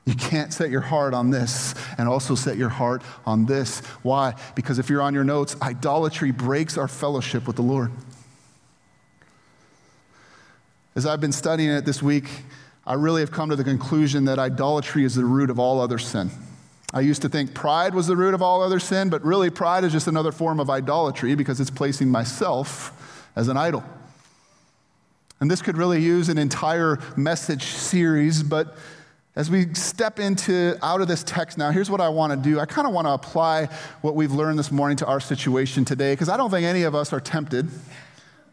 You 0.07 0.15
can't 0.15 0.53
set 0.53 0.71
your 0.71 0.83
heart 0.83 1.15
on 1.15 1.31
this 1.31 1.75
and 1.97 2.09
also 2.09 2.35
set 2.35 2.57
your 2.57 2.69
heart 2.69 3.03
on 3.25 3.47
this. 3.47 3.81
Why? 4.03 4.35
Because 4.55 4.79
if 4.79 4.91
you're 4.91 5.03
on 5.03 5.15
your 5.15 5.25
notes, 5.25 5.57
idolatry 5.63 6.31
breaks 6.31 6.77
our 6.77 6.89
fellowship 6.89 7.47
with 7.47 7.57
the 7.57 7.63
Lord. 7.63 7.91
As 10.95 11.07
I've 11.07 11.21
been 11.21 11.33
studying 11.33 11.71
it 11.71 11.85
this 11.85 12.03
week, 12.03 12.29
I 12.87 12.95
really 12.95 13.23
have 13.23 13.33
come 13.33 13.49
to 13.49 13.57
the 13.57 13.65
conclusion 13.65 14.27
that 14.27 14.39
idolatry 14.39 15.05
is 15.05 15.15
the 15.15 15.25
root 15.25 15.51
of 15.51 15.59
all 15.59 15.81
other 15.81 15.99
sin. 15.99 16.31
I 16.95 17.01
used 17.01 17.23
to 17.23 17.29
think 17.29 17.55
pride 17.55 17.93
was 17.93 18.07
the 18.07 18.17
root 18.17 18.35
of 18.35 18.41
all 18.41 18.63
other 18.63 18.79
sin, 18.79 19.11
but 19.11 19.23
really, 19.25 19.51
pride 19.51 19.83
is 19.83 19.91
just 19.91 20.07
another 20.07 20.31
form 20.31 20.61
of 20.61 20.71
idolatry 20.71 21.35
because 21.35 21.61
it's 21.61 21.71
placing 21.71 22.09
myself 22.09 22.93
as 23.35 23.49
an 23.49 23.57
idol. 23.57 23.83
And 25.41 25.51
this 25.51 25.61
could 25.61 25.77
really 25.77 26.01
use 26.01 26.29
an 26.29 26.39
entire 26.39 27.01
message 27.17 27.65
series, 27.65 28.45
but 28.45 28.77
as 29.35 29.51
we 29.51 29.75
step 29.75 30.21
into 30.21 30.79
out 30.81 31.01
of 31.01 31.09
this 31.09 31.25
text 31.25 31.59
now, 31.59 31.73
here's 31.73 31.91
what 31.91 32.01
I 32.01 32.09
want 32.09 32.33
to 32.33 32.37
do. 32.37 32.61
I 32.61 32.67
kind 32.67 32.87
of 32.87 32.95
want 32.95 33.09
to 33.09 33.13
apply 33.13 33.67
what 34.01 34.15
we've 34.15 34.31
learned 34.31 34.57
this 34.57 34.71
morning 34.71 34.97
to 34.99 35.07
our 35.07 35.19
situation 35.19 35.85
today 35.85 36.13
because 36.13 36.29
I 36.29 36.37
don't 36.37 36.51
think 36.51 36.65
any 36.65 36.85
of 36.85 36.95
us 36.95 37.13
are 37.13 37.19
tempted 37.19 37.69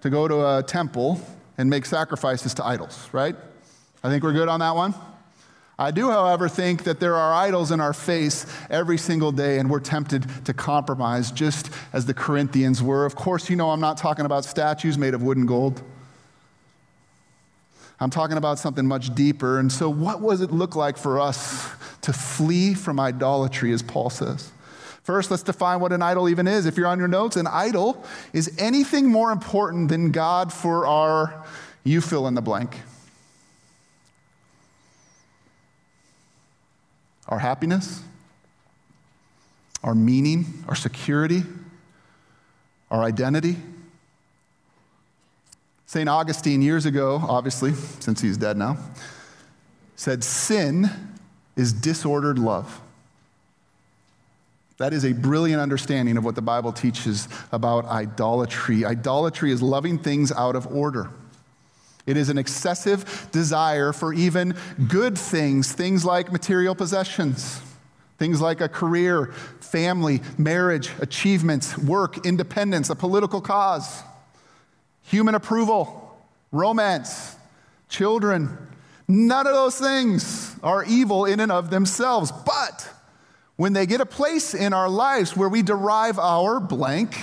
to 0.01 0.09
go 0.09 0.27
to 0.27 0.57
a 0.57 0.63
temple 0.63 1.21
and 1.59 1.69
make 1.69 1.85
sacrifices 1.85 2.55
to 2.55 2.65
idols, 2.65 3.07
right? 3.11 3.35
I 4.03 4.09
think 4.09 4.23
we're 4.23 4.33
good 4.33 4.47
on 4.47 4.61
that 4.61 4.75
one. 4.75 4.95
I 5.81 5.89
do, 5.89 6.11
however, 6.11 6.47
think 6.47 6.83
that 6.83 6.99
there 6.99 7.15
are 7.15 7.33
idols 7.33 7.71
in 7.71 7.81
our 7.81 7.91
face 7.91 8.45
every 8.69 8.99
single 8.99 9.31
day, 9.31 9.57
and 9.57 9.67
we're 9.67 9.79
tempted 9.79 10.27
to 10.45 10.53
compromise, 10.53 11.31
just 11.31 11.71
as 11.91 12.05
the 12.05 12.13
Corinthians 12.13 12.83
were. 12.83 13.03
Of 13.03 13.15
course, 13.15 13.49
you 13.49 13.55
know 13.55 13.71
I'm 13.71 13.79
not 13.79 13.97
talking 13.97 14.25
about 14.25 14.45
statues 14.45 14.95
made 14.99 15.15
of 15.15 15.23
wood 15.23 15.37
and 15.37 15.47
gold. 15.47 15.81
I'm 17.99 18.11
talking 18.11 18.37
about 18.37 18.59
something 18.59 18.85
much 18.85 19.15
deeper. 19.15 19.57
And 19.57 19.71
so, 19.71 19.89
what 19.89 20.21
does 20.21 20.41
it 20.41 20.51
look 20.51 20.75
like 20.75 20.99
for 20.99 21.19
us 21.19 21.67
to 22.01 22.13
flee 22.13 22.75
from 22.75 22.99
idolatry, 22.99 23.73
as 23.73 23.81
Paul 23.81 24.11
says? 24.11 24.51
First, 25.01 25.31
let's 25.31 25.41
define 25.41 25.79
what 25.79 25.91
an 25.93 26.03
idol 26.03 26.29
even 26.29 26.47
is. 26.47 26.67
If 26.67 26.77
you're 26.77 26.85
on 26.85 26.99
your 26.99 27.07
notes, 27.07 27.37
an 27.37 27.47
idol 27.47 28.05
is 28.33 28.55
anything 28.59 29.07
more 29.07 29.31
important 29.31 29.89
than 29.89 30.11
God 30.11 30.53
for 30.53 30.85
our, 30.85 31.43
you 31.83 32.01
fill 32.01 32.27
in 32.27 32.35
the 32.35 32.41
blank. 32.41 32.77
Our 37.31 37.39
happiness, 37.39 38.03
our 39.83 39.95
meaning, 39.95 40.45
our 40.67 40.75
security, 40.75 41.41
our 42.91 43.01
identity. 43.01 43.55
St. 45.85 46.07
Augustine, 46.07 46.61
years 46.61 46.85
ago, 46.85 47.21
obviously, 47.27 47.73
since 47.73 48.21
he's 48.21 48.37
dead 48.37 48.57
now, 48.57 48.77
said 49.95 50.23
sin 50.23 50.89
is 51.55 51.73
disordered 51.73 52.37
love. 52.37 52.79
That 54.77 54.93
is 54.93 55.05
a 55.05 55.13
brilliant 55.13 55.61
understanding 55.61 56.17
of 56.17 56.25
what 56.25 56.35
the 56.35 56.41
Bible 56.41 56.73
teaches 56.73 57.27
about 57.51 57.85
idolatry. 57.85 58.83
Idolatry 58.83 59.51
is 59.51 59.61
loving 59.61 59.97
things 59.97 60.31
out 60.31 60.55
of 60.55 60.67
order. 60.67 61.11
It 62.11 62.17
is 62.17 62.29
an 62.29 62.37
excessive 62.37 63.29
desire 63.31 63.93
for 63.93 64.13
even 64.13 64.55
good 64.87 65.17
things, 65.17 65.71
things 65.71 66.03
like 66.03 66.31
material 66.31 66.75
possessions, 66.75 67.61
things 68.17 68.41
like 68.41 68.61
a 68.61 68.69
career, 68.69 69.27
family, 69.61 70.21
marriage, 70.37 70.91
achievements, 70.99 71.77
work, 71.77 72.25
independence, 72.25 72.89
a 72.89 72.95
political 72.95 73.39
cause, 73.39 74.03
human 75.03 75.35
approval, 75.35 76.21
romance, 76.51 77.37
children. 77.87 78.57
None 79.07 79.47
of 79.47 79.53
those 79.53 79.77
things 79.79 80.55
are 80.61 80.83
evil 80.83 81.25
in 81.25 81.39
and 81.39 81.51
of 81.51 81.69
themselves. 81.69 82.31
But 82.31 82.87
when 83.55 83.73
they 83.73 83.85
get 83.85 84.01
a 84.01 84.05
place 84.05 84.53
in 84.53 84.73
our 84.73 84.89
lives 84.89 85.37
where 85.37 85.49
we 85.49 85.61
derive 85.61 86.19
our 86.19 86.59
blank 86.59 87.17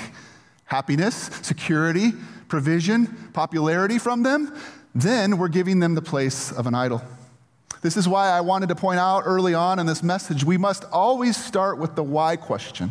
happiness, 0.64 1.30
security, 1.42 2.12
provision, 2.48 3.06
popularity 3.32 3.98
from 3.98 4.22
them, 4.22 4.54
then 5.02 5.38
we're 5.38 5.48
giving 5.48 5.80
them 5.80 5.94
the 5.94 6.02
place 6.02 6.52
of 6.52 6.66
an 6.66 6.74
idol. 6.74 7.02
This 7.80 7.96
is 7.96 8.08
why 8.08 8.28
I 8.28 8.40
wanted 8.40 8.68
to 8.70 8.74
point 8.74 8.98
out 8.98 9.22
early 9.24 9.54
on 9.54 9.78
in 9.78 9.86
this 9.86 10.02
message 10.02 10.44
we 10.44 10.58
must 10.58 10.84
always 10.86 11.36
start 11.36 11.78
with 11.78 11.94
the 11.94 12.02
why 12.02 12.36
question 12.36 12.90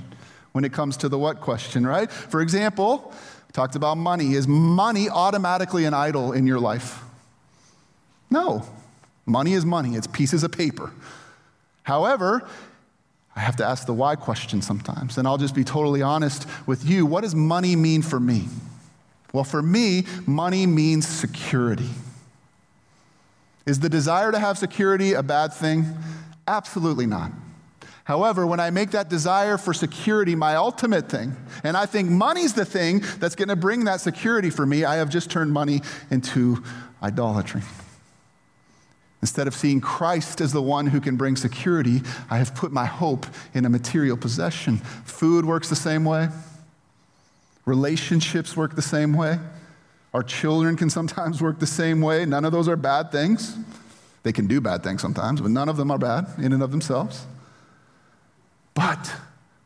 when 0.54 0.64
it 0.64 0.72
comes 0.74 0.98
to 0.98 1.10
the 1.10 1.18
what 1.18 1.42
question, 1.42 1.86
right? 1.86 2.10
For 2.12 2.42
example, 2.42 3.14
we 3.48 3.52
talked 3.52 3.76
about 3.76 3.98
money. 3.98 4.34
Is 4.34 4.48
money 4.48 5.10
automatically 5.10 5.86
an 5.86 5.94
idol 5.94 6.32
in 6.32 6.48
your 6.48 6.60
life? 6.60 7.04
No. 8.30 8.66
Money 9.26 9.54
is 9.54 9.66
money, 9.66 9.96
it's 9.96 10.08
pieces 10.08 10.44
of 10.44 10.52
paper. 10.52 10.92
However, 11.84 12.48
I 13.36 13.42
have 13.42 13.58
to 13.58 13.66
ask 13.66 13.86
the 13.86 13.94
why 13.94 14.16
question 14.16 14.62
sometimes, 14.62 15.18
and 15.18 15.28
I'll 15.28 15.38
just 15.38 15.54
be 15.54 15.64
totally 15.64 16.02
honest 16.02 16.48
with 16.66 16.86
you. 16.86 17.06
What 17.06 17.22
does 17.22 17.36
money 17.36 17.76
mean 17.76 18.02
for 18.02 18.20
me? 18.20 18.46
Well, 19.38 19.44
for 19.44 19.62
me, 19.62 20.06
money 20.26 20.66
means 20.66 21.08
security. 21.08 21.92
Is 23.68 23.80
the 23.80 23.88
desire 23.88 24.32
to 24.32 24.40
have 24.40 24.58
security 24.58 25.14
a 25.14 25.22
bad 25.22 25.54
thing? 25.54 25.86
Absolutely 26.48 27.06
not. 27.06 27.32
However, 28.06 28.48
when 28.48 28.60
I 28.60 28.72
make 28.72 28.90
that 28.92 29.10
desire 29.10 29.60
for 29.60 29.76
security 29.76 30.34
my 30.34 30.56
ultimate 30.56 31.08
thing, 31.08 31.38
and 31.64 31.78
I 31.78 31.86
think 31.86 32.10
money's 32.10 32.56
the 32.56 32.66
thing 32.66 33.04
that's 33.20 33.36
going 33.36 33.50
to 33.50 33.56
bring 33.56 33.84
that 33.84 34.02
security 34.02 34.50
for 34.50 34.66
me, 34.66 34.86
I 34.86 34.96
have 34.96 35.12
just 35.12 35.30
turned 35.30 35.54
money 35.54 35.82
into 36.10 36.64
idolatry. 37.04 37.62
Instead 39.22 39.46
of 39.46 39.54
seeing 39.54 39.82
Christ 39.82 40.42
as 40.42 40.52
the 40.52 40.64
one 40.64 40.88
who 40.88 41.00
can 41.00 41.16
bring 41.16 41.36
security, 41.36 42.02
I 42.32 42.40
have 42.40 42.56
put 42.56 42.72
my 42.72 42.86
hope 42.86 43.28
in 43.54 43.66
a 43.66 43.70
material 43.70 44.18
possession. 44.18 44.78
Food 44.78 45.46
works 45.46 45.70
the 45.70 45.76
same 45.76 46.06
way, 46.06 46.30
relationships 47.68 48.56
work 48.56 48.76
the 48.76 48.82
same 48.82 49.14
way. 49.14 49.38
Our 50.14 50.24
children 50.24 50.78
can 50.78 50.90
sometimes 50.90 51.42
work 51.42 51.60
the 51.60 51.68
same 51.68 52.02
way. 52.02 52.26
None 52.26 52.46
of 52.46 52.52
those 52.52 52.68
are 52.68 52.78
bad 52.78 53.12
things. 53.12 53.56
They 54.24 54.32
can 54.32 54.48
do 54.48 54.60
bad 54.60 54.84
things 54.84 55.02
sometimes, 55.02 55.42
but 55.42 55.52
none 55.52 55.70
of 55.70 55.78
them 55.78 55.92
are 55.92 55.98
bad 55.98 56.28
in 56.40 56.54
and 56.54 56.64
of 56.64 56.72
themselves. 56.72 57.26
But 58.74 59.14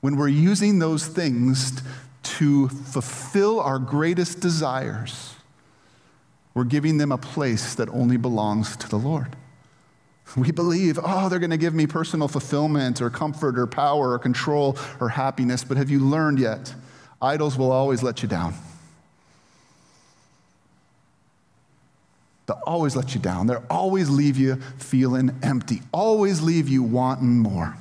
when 0.02 0.18
we're 0.18 0.28
using 0.28 0.80
those 0.80 1.06
things 1.06 1.82
to 2.24 2.70
fulfill 2.70 3.60
our 3.60 3.78
greatest 3.78 4.40
desires, 4.40 5.36
we're 6.54 6.64
giving 6.64 6.98
them 6.98 7.12
a 7.12 7.18
place 7.18 7.76
that 7.76 7.88
only 7.90 8.18
belongs 8.18 8.76
to 8.78 8.90
the 8.90 8.98
Lord. 8.98 9.36
We 10.36 10.52
believe, 10.52 10.98
oh, 11.04 11.30
they're 11.30 11.40
going 11.40 11.52
to 11.52 11.58
give 11.58 11.74
me 11.74 11.86
personal 11.86 12.28
fulfillment 12.28 13.02
or 13.02 13.10
comfort 13.10 13.60
or 13.60 13.68
power 13.68 14.14
or 14.14 14.20
control 14.20 14.78
or 15.00 15.10
happiness, 15.10 15.64
but 15.64 15.78
have 15.78 15.90
you 15.90 16.00
learned 16.00 16.40
yet? 16.40 16.74
Idols 17.22 17.58
will 17.58 17.72
always 17.72 18.02
let 18.02 18.24
you 18.24 18.30
down. 18.30 18.54
They'll 22.48 22.62
always 22.66 22.96
let 22.96 23.14
you 23.14 23.22
down. 23.22 23.48
They'll 23.48 23.64
always 23.70 24.10
leave 24.10 24.38
you 24.38 24.56
feeling 24.78 25.38
empty, 25.44 25.82
always 25.94 26.42
leave 26.42 26.68
you 26.68 26.84
wanting 26.84 27.38
more. 27.38 27.78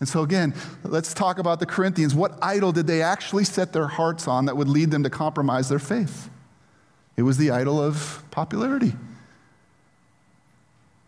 And 0.00 0.08
so, 0.08 0.22
again, 0.22 0.52
let's 0.82 1.14
talk 1.14 1.38
about 1.38 1.60
the 1.60 1.66
Corinthians. 1.66 2.12
What 2.12 2.36
idol 2.42 2.72
did 2.72 2.88
they 2.88 3.02
actually 3.02 3.44
set 3.44 3.72
their 3.72 3.86
hearts 3.86 4.26
on 4.26 4.46
that 4.46 4.56
would 4.56 4.68
lead 4.68 4.90
them 4.90 5.04
to 5.04 5.10
compromise 5.10 5.68
their 5.68 5.78
faith? 5.78 6.28
It 7.16 7.22
was 7.22 7.38
the 7.38 7.52
idol 7.52 7.80
of 7.80 8.24
popularity. 8.32 8.94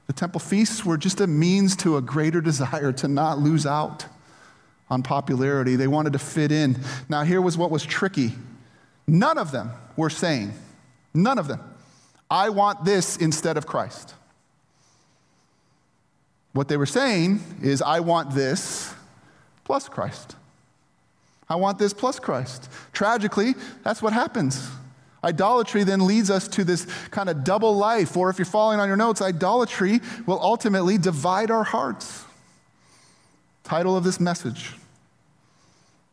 The 0.07 0.13
temple 0.13 0.39
feasts 0.39 0.85
were 0.85 0.97
just 0.97 1.21
a 1.21 1.27
means 1.27 1.75
to 1.77 1.97
a 1.97 2.03
greater 2.03 2.41
desire 2.41 2.93
to 2.93 3.09
not 3.09 3.39
lose 3.39 3.67
out 3.67 4.07
on 4.91 5.03
popularity. 5.03 5.77
They 5.77 5.89
wanted 5.89 6.13
to 6.13 6.19
fit 6.19 6.53
in. 6.53 6.79
Now, 7.09 7.23
here 7.23 7.41
was 7.41 7.57
what 7.57 7.71
was 7.71 7.85
tricky 7.85 8.33
none 9.07 9.37
of 9.37 9.51
them 9.51 9.71
were 9.97 10.11
saying, 10.11 10.53
none 11.13 11.39
of 11.39 11.47
them, 11.47 11.61
I 12.31 12.49
want 12.49 12.85
this 12.85 13.17
instead 13.17 13.57
of 13.57 13.67
Christ. 13.67 14.15
What 16.53 16.69
they 16.69 16.77
were 16.77 16.87
saying 16.87 17.41
is, 17.63 17.83
I 17.83 18.01
want 18.01 18.35
this 18.35 18.95
plus 19.65 19.89
Christ. 19.89 20.37
I 21.49 21.57
want 21.57 21.79
this 21.79 21.93
plus 21.93 22.19
Christ. 22.19 22.71
Tragically, 22.93 23.55
that's 23.83 24.01
what 24.01 24.13
happens. 24.13 24.69
Idolatry 25.23 25.85
then 25.85 26.07
leads 26.07 26.31
us 26.31 26.49
to 26.49 26.65
this 26.65 26.87
kind 27.11 27.29
of 27.29 27.45
double 27.45 27.77
life, 27.77 28.17
or 28.17 28.31
if 28.31 28.39
you're 28.39 28.47
following 28.47 28.79
on 28.79 28.89
your 28.89 28.97
notes, 28.97 29.21
idolatry 29.21 30.01
will 30.27 30.41
ultimately 30.41 30.99
divide 30.99 31.51
our 31.51 31.65
hearts. 31.65 32.25
Title 33.65 33.97
of 33.97 34.05
this 34.05 34.21
message. 34.21 34.75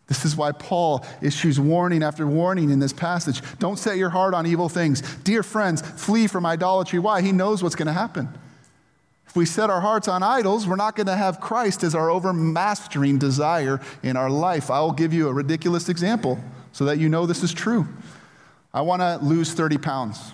This 0.08 0.26
is 0.26 0.36
why 0.36 0.52
Paul 0.52 1.06
issues 1.22 1.60
warning 1.60 2.04
after 2.04 2.28
warning 2.28 2.70
in 2.70 2.80
this 2.80 2.92
passage. 2.92 3.42
Don't 3.60 3.78
set 3.78 3.98
your 3.98 4.10
heart 4.10 4.34
on 4.34 4.46
evil 4.46 4.68
things. 4.68 5.02
Dear 5.18 5.44
friends, 5.44 5.82
flee 5.82 6.28
from 6.28 6.46
idolatry. 6.46 7.00
Why? 7.00 7.22
He 7.22 7.32
knows 7.32 7.64
what's 7.64 7.76
going 7.76 7.88
to 7.88 7.94
happen. 7.94 8.28
If 9.26 9.38
we 9.38 9.46
set 9.46 9.70
our 9.70 9.80
hearts 9.80 10.10
on 10.10 10.24
idols, 10.24 10.68
we're 10.68 10.76
not 10.76 10.98
going 10.98 11.08
to 11.08 11.16
have 11.16 11.40
Christ 11.40 11.84
as 11.84 11.96
our 11.96 12.10
overmastering 12.10 13.20
desire 13.20 13.80
in 14.04 14.18
our 14.18 14.30
life. 14.30 14.70
I'll 14.70 14.92
give 14.92 15.14
you 15.14 15.30
a 15.30 15.34
ridiculous 15.34 15.88
example 15.88 16.38
so 16.74 16.84
that 16.84 16.98
you 16.98 17.08
know 17.08 17.26
this 17.26 17.42
is 17.42 17.54
true. 17.54 17.88
I 18.74 18.82
want 18.82 19.02
to 19.02 19.20
lose 19.26 19.54
30 19.54 19.78
pounds. 19.78 20.34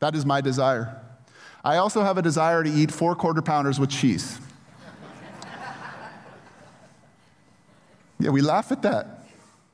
That 0.00 0.14
is 0.14 0.26
my 0.26 0.42
desire. 0.42 1.00
I 1.64 1.78
also 1.78 2.02
have 2.02 2.18
a 2.18 2.22
desire 2.22 2.62
to 2.62 2.70
eat 2.70 2.92
four 2.92 3.14
quarter 3.14 3.40
pounders 3.40 3.80
with 3.80 3.88
cheese. 3.88 4.38
Yeah, 8.18 8.30
we 8.30 8.40
laugh 8.40 8.72
at 8.72 8.82
that. 8.82 9.26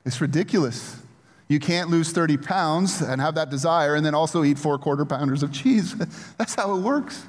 It's 0.05 0.21
ridiculous. 0.21 0.97
You 1.49 1.59
can't 1.59 1.91
lose 1.91 2.13
30 2.13 2.37
pounds 2.37 3.01
and 3.01 3.21
have 3.21 3.35
that 3.35 3.51
desire 3.51 3.95
and 3.95 4.07
then 4.07 4.15
also 4.15 4.45
eat 4.45 4.59
four 4.59 4.79
quarter 4.79 5.05
pounders 5.05 5.43
of 5.43 5.53
cheese. 5.53 5.95
That's 6.39 6.55
how 6.55 6.77
it 6.77 6.81
works. 6.81 7.27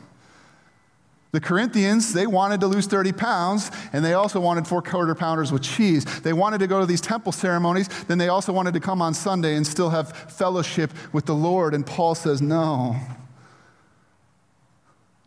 The 1.32 1.40
Corinthians, 1.40 2.14
they 2.14 2.28
wanted 2.28 2.60
to 2.60 2.68
lose 2.68 2.88
30 2.88 3.14
pounds, 3.14 3.72
and 3.94 4.04
they 4.04 4.14
also 4.14 4.40
wanted 4.42 4.68
four 4.68 4.82
quarter 4.82 5.16
pounders 5.16 5.52
with 5.52 5.62
cheese. 5.62 6.04
They 6.22 6.34
wanted 6.34 6.58
to 6.60 6.68
go 6.68 6.82
to 6.82 6.86
these 6.86 7.00
temple 7.00 7.32
ceremonies, 7.32 7.88
then 8.06 8.18
they 8.18 8.28
also 8.28 8.52
wanted 8.52 8.74
to 8.74 8.82
come 8.82 9.02
on 9.02 9.14
Sunday 9.14 9.56
and 9.56 9.66
still 9.66 9.90
have 9.90 10.12
fellowship 10.12 10.92
with 11.14 11.26
the 11.26 11.36
Lord. 11.36 11.74
And 11.74 11.86
Paul 11.86 12.16
says, 12.16 12.42
No. 12.42 12.98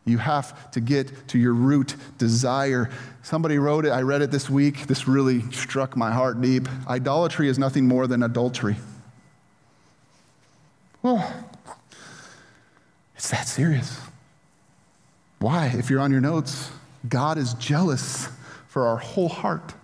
You 0.04 0.18
have 0.18 0.70
to 0.72 0.80
get 0.80 1.28
to 1.28 1.38
your 1.38 1.54
root 1.54 1.96
desire. 2.18 2.90
Somebody 3.22 3.58
wrote 3.58 3.86
it, 3.86 3.90
I 3.90 4.02
read 4.02 4.20
it 4.20 4.30
this 4.30 4.50
week. 4.50 4.86
This 4.86 5.08
really 5.08 5.50
struck 5.50 5.96
my 5.96 6.12
heart 6.12 6.40
deep. 6.40 6.68
Idolatry 6.86 7.48
is 7.48 7.58
nothing 7.58 7.88
more 7.88 8.06
than 8.06 8.22
adultery. 8.22 8.76
Well, 11.02 11.32
it's 13.16 13.30
that 13.30 13.48
serious. 13.48 13.98
Why? 15.38 15.72
If 15.74 15.90
you're 15.90 16.00
on 16.00 16.10
your 16.10 16.20
notes, 16.20 16.70
God 17.08 17.38
is 17.38 17.54
jealous 17.54 18.28
for 18.68 18.86
our 18.86 18.96
whole 18.96 19.28
heart. 19.28 19.74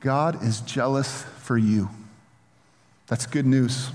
God 0.00 0.42
is 0.42 0.60
jealous 0.62 1.22
for 1.38 1.58
you. 1.58 1.90
That's 3.06 3.26
good 3.26 3.46
news. 3.46 3.90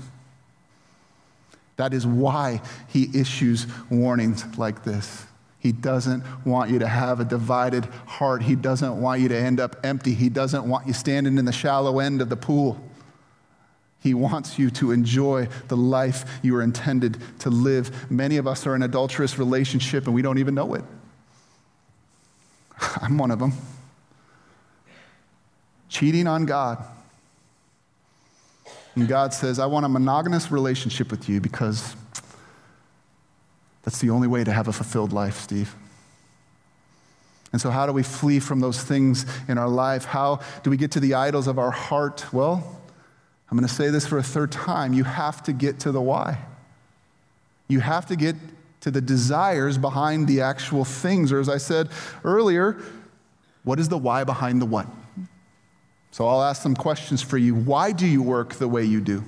That 1.76 1.92
is 1.92 2.06
why 2.06 2.62
he 2.88 3.10
issues 3.18 3.66
warnings 3.90 4.44
like 4.58 4.82
this. 4.84 5.26
He 5.58 5.72
doesn't 5.72 6.22
want 6.46 6.70
you 6.70 6.78
to 6.78 6.86
have 6.86 7.20
a 7.20 7.24
divided 7.24 7.86
heart. 8.06 8.42
He 8.42 8.54
doesn't 8.54 9.00
want 9.00 9.20
you 9.20 9.28
to 9.28 9.36
end 9.36 9.60
up 9.60 9.76
empty. 9.84 10.14
He 10.14 10.28
doesn't 10.28 10.66
want 10.66 10.86
you 10.86 10.92
standing 10.92 11.38
in 11.38 11.44
the 11.44 11.52
shallow 11.52 11.98
end 11.98 12.22
of 12.22 12.28
the 12.28 12.36
pool. 12.36 12.80
He 14.00 14.14
wants 14.14 14.58
you 14.58 14.70
to 14.70 14.92
enjoy 14.92 15.48
the 15.66 15.76
life 15.76 16.38
you 16.42 16.54
are 16.56 16.62
intended 16.62 17.18
to 17.40 17.50
live. 17.50 18.10
Many 18.10 18.36
of 18.36 18.46
us 18.46 18.66
are 18.66 18.76
in 18.76 18.82
adulterous 18.82 19.38
relationship 19.38 20.06
and 20.06 20.14
we 20.14 20.22
don't 20.22 20.38
even 20.38 20.54
know 20.54 20.74
it. 20.74 20.84
I'm 23.02 23.18
one 23.18 23.30
of 23.30 23.40
them. 23.40 23.52
Cheating 25.88 26.26
on 26.26 26.46
God. 26.46 26.84
And 28.96 29.06
God 29.06 29.34
says, 29.34 29.58
I 29.58 29.66
want 29.66 29.84
a 29.84 29.88
monogamous 29.88 30.50
relationship 30.50 31.10
with 31.10 31.28
you 31.28 31.40
because 31.40 31.94
that's 33.82 33.98
the 33.98 34.10
only 34.10 34.26
way 34.26 34.42
to 34.42 34.52
have 34.52 34.68
a 34.68 34.72
fulfilled 34.72 35.12
life, 35.12 35.38
Steve. 35.38 35.76
And 37.52 37.60
so, 37.60 37.70
how 37.70 37.86
do 37.86 37.92
we 37.92 38.02
flee 38.02 38.40
from 38.40 38.60
those 38.60 38.82
things 38.82 39.24
in 39.48 39.58
our 39.58 39.68
life? 39.68 40.06
How 40.06 40.40
do 40.62 40.70
we 40.70 40.76
get 40.76 40.90
to 40.92 41.00
the 41.00 41.14
idols 41.14 41.46
of 41.46 41.58
our 41.58 41.70
heart? 41.70 42.26
Well, 42.32 42.80
I'm 43.50 43.56
going 43.56 43.68
to 43.68 43.72
say 43.72 43.90
this 43.90 44.06
for 44.06 44.18
a 44.18 44.22
third 44.22 44.50
time. 44.50 44.92
You 44.92 45.04
have 45.04 45.42
to 45.44 45.52
get 45.52 45.78
to 45.80 45.92
the 45.92 46.00
why. 46.00 46.38
You 47.68 47.80
have 47.80 48.06
to 48.06 48.16
get 48.16 48.34
to 48.80 48.90
the 48.90 49.00
desires 49.00 49.78
behind 49.78 50.26
the 50.26 50.40
actual 50.40 50.84
things. 50.84 51.32
Or, 51.32 51.38
as 51.38 51.48
I 51.48 51.58
said 51.58 51.90
earlier, 52.24 52.76
what 53.62 53.78
is 53.78 53.88
the 53.88 53.98
why 53.98 54.24
behind 54.24 54.60
the 54.60 54.66
what? 54.66 54.86
So, 56.16 56.26
I'll 56.26 56.42
ask 56.42 56.62
some 56.62 56.74
questions 56.74 57.20
for 57.20 57.36
you. 57.36 57.54
Why 57.54 57.92
do 57.92 58.06
you 58.06 58.22
work 58.22 58.54
the 58.54 58.66
way 58.66 58.82
you 58.82 59.02
do? 59.02 59.22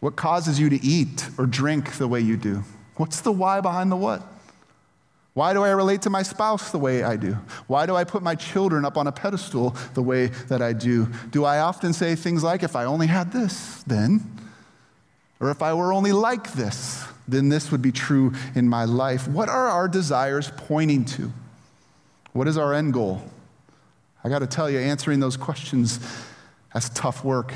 What 0.00 0.16
causes 0.16 0.58
you 0.58 0.68
to 0.70 0.84
eat 0.84 1.28
or 1.38 1.46
drink 1.46 1.98
the 1.98 2.08
way 2.08 2.18
you 2.18 2.36
do? 2.36 2.64
What's 2.96 3.20
the 3.20 3.30
why 3.30 3.60
behind 3.60 3.92
the 3.92 3.96
what? 3.96 4.24
Why 5.34 5.52
do 5.52 5.62
I 5.62 5.70
relate 5.70 6.02
to 6.02 6.10
my 6.10 6.24
spouse 6.24 6.72
the 6.72 6.80
way 6.80 7.04
I 7.04 7.14
do? 7.14 7.34
Why 7.68 7.86
do 7.86 7.94
I 7.94 8.02
put 8.02 8.24
my 8.24 8.34
children 8.34 8.84
up 8.84 8.96
on 8.96 9.06
a 9.06 9.12
pedestal 9.12 9.76
the 9.94 10.02
way 10.02 10.26
that 10.48 10.62
I 10.62 10.72
do? 10.72 11.06
Do 11.30 11.44
I 11.44 11.60
often 11.60 11.92
say 11.92 12.16
things 12.16 12.42
like, 12.42 12.64
if 12.64 12.74
I 12.74 12.86
only 12.86 13.06
had 13.06 13.30
this, 13.30 13.84
then? 13.84 14.36
Or 15.38 15.48
if 15.52 15.62
I 15.62 15.74
were 15.74 15.92
only 15.92 16.10
like 16.10 16.54
this, 16.54 17.06
then 17.28 17.50
this 17.50 17.70
would 17.70 17.82
be 17.82 17.92
true 17.92 18.32
in 18.56 18.68
my 18.68 18.84
life. 18.84 19.28
What 19.28 19.48
are 19.48 19.68
our 19.68 19.86
desires 19.86 20.50
pointing 20.56 21.04
to? 21.04 21.30
What 22.32 22.48
is 22.48 22.58
our 22.58 22.74
end 22.74 22.94
goal? 22.94 23.22
I 24.28 24.30
got 24.30 24.40
to 24.40 24.46
tell 24.46 24.68
you, 24.68 24.78
answering 24.78 25.20
those 25.20 25.38
questions, 25.38 26.00
that's 26.74 26.90
tough 26.90 27.24
work 27.24 27.54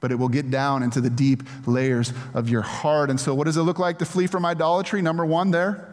but 0.00 0.12
it 0.12 0.14
will 0.14 0.28
get 0.28 0.50
down 0.50 0.82
into 0.82 1.00
the 1.00 1.10
deep 1.10 1.42
layers 1.66 2.12
of 2.34 2.48
your 2.48 2.62
heart. 2.62 3.10
And 3.10 3.18
so, 3.18 3.34
what 3.34 3.44
does 3.44 3.56
it 3.56 3.62
look 3.62 3.78
like 3.78 3.98
to 3.98 4.04
flee 4.04 4.26
from 4.26 4.44
idolatry? 4.44 5.02
Number 5.02 5.26
one, 5.26 5.50
there, 5.50 5.88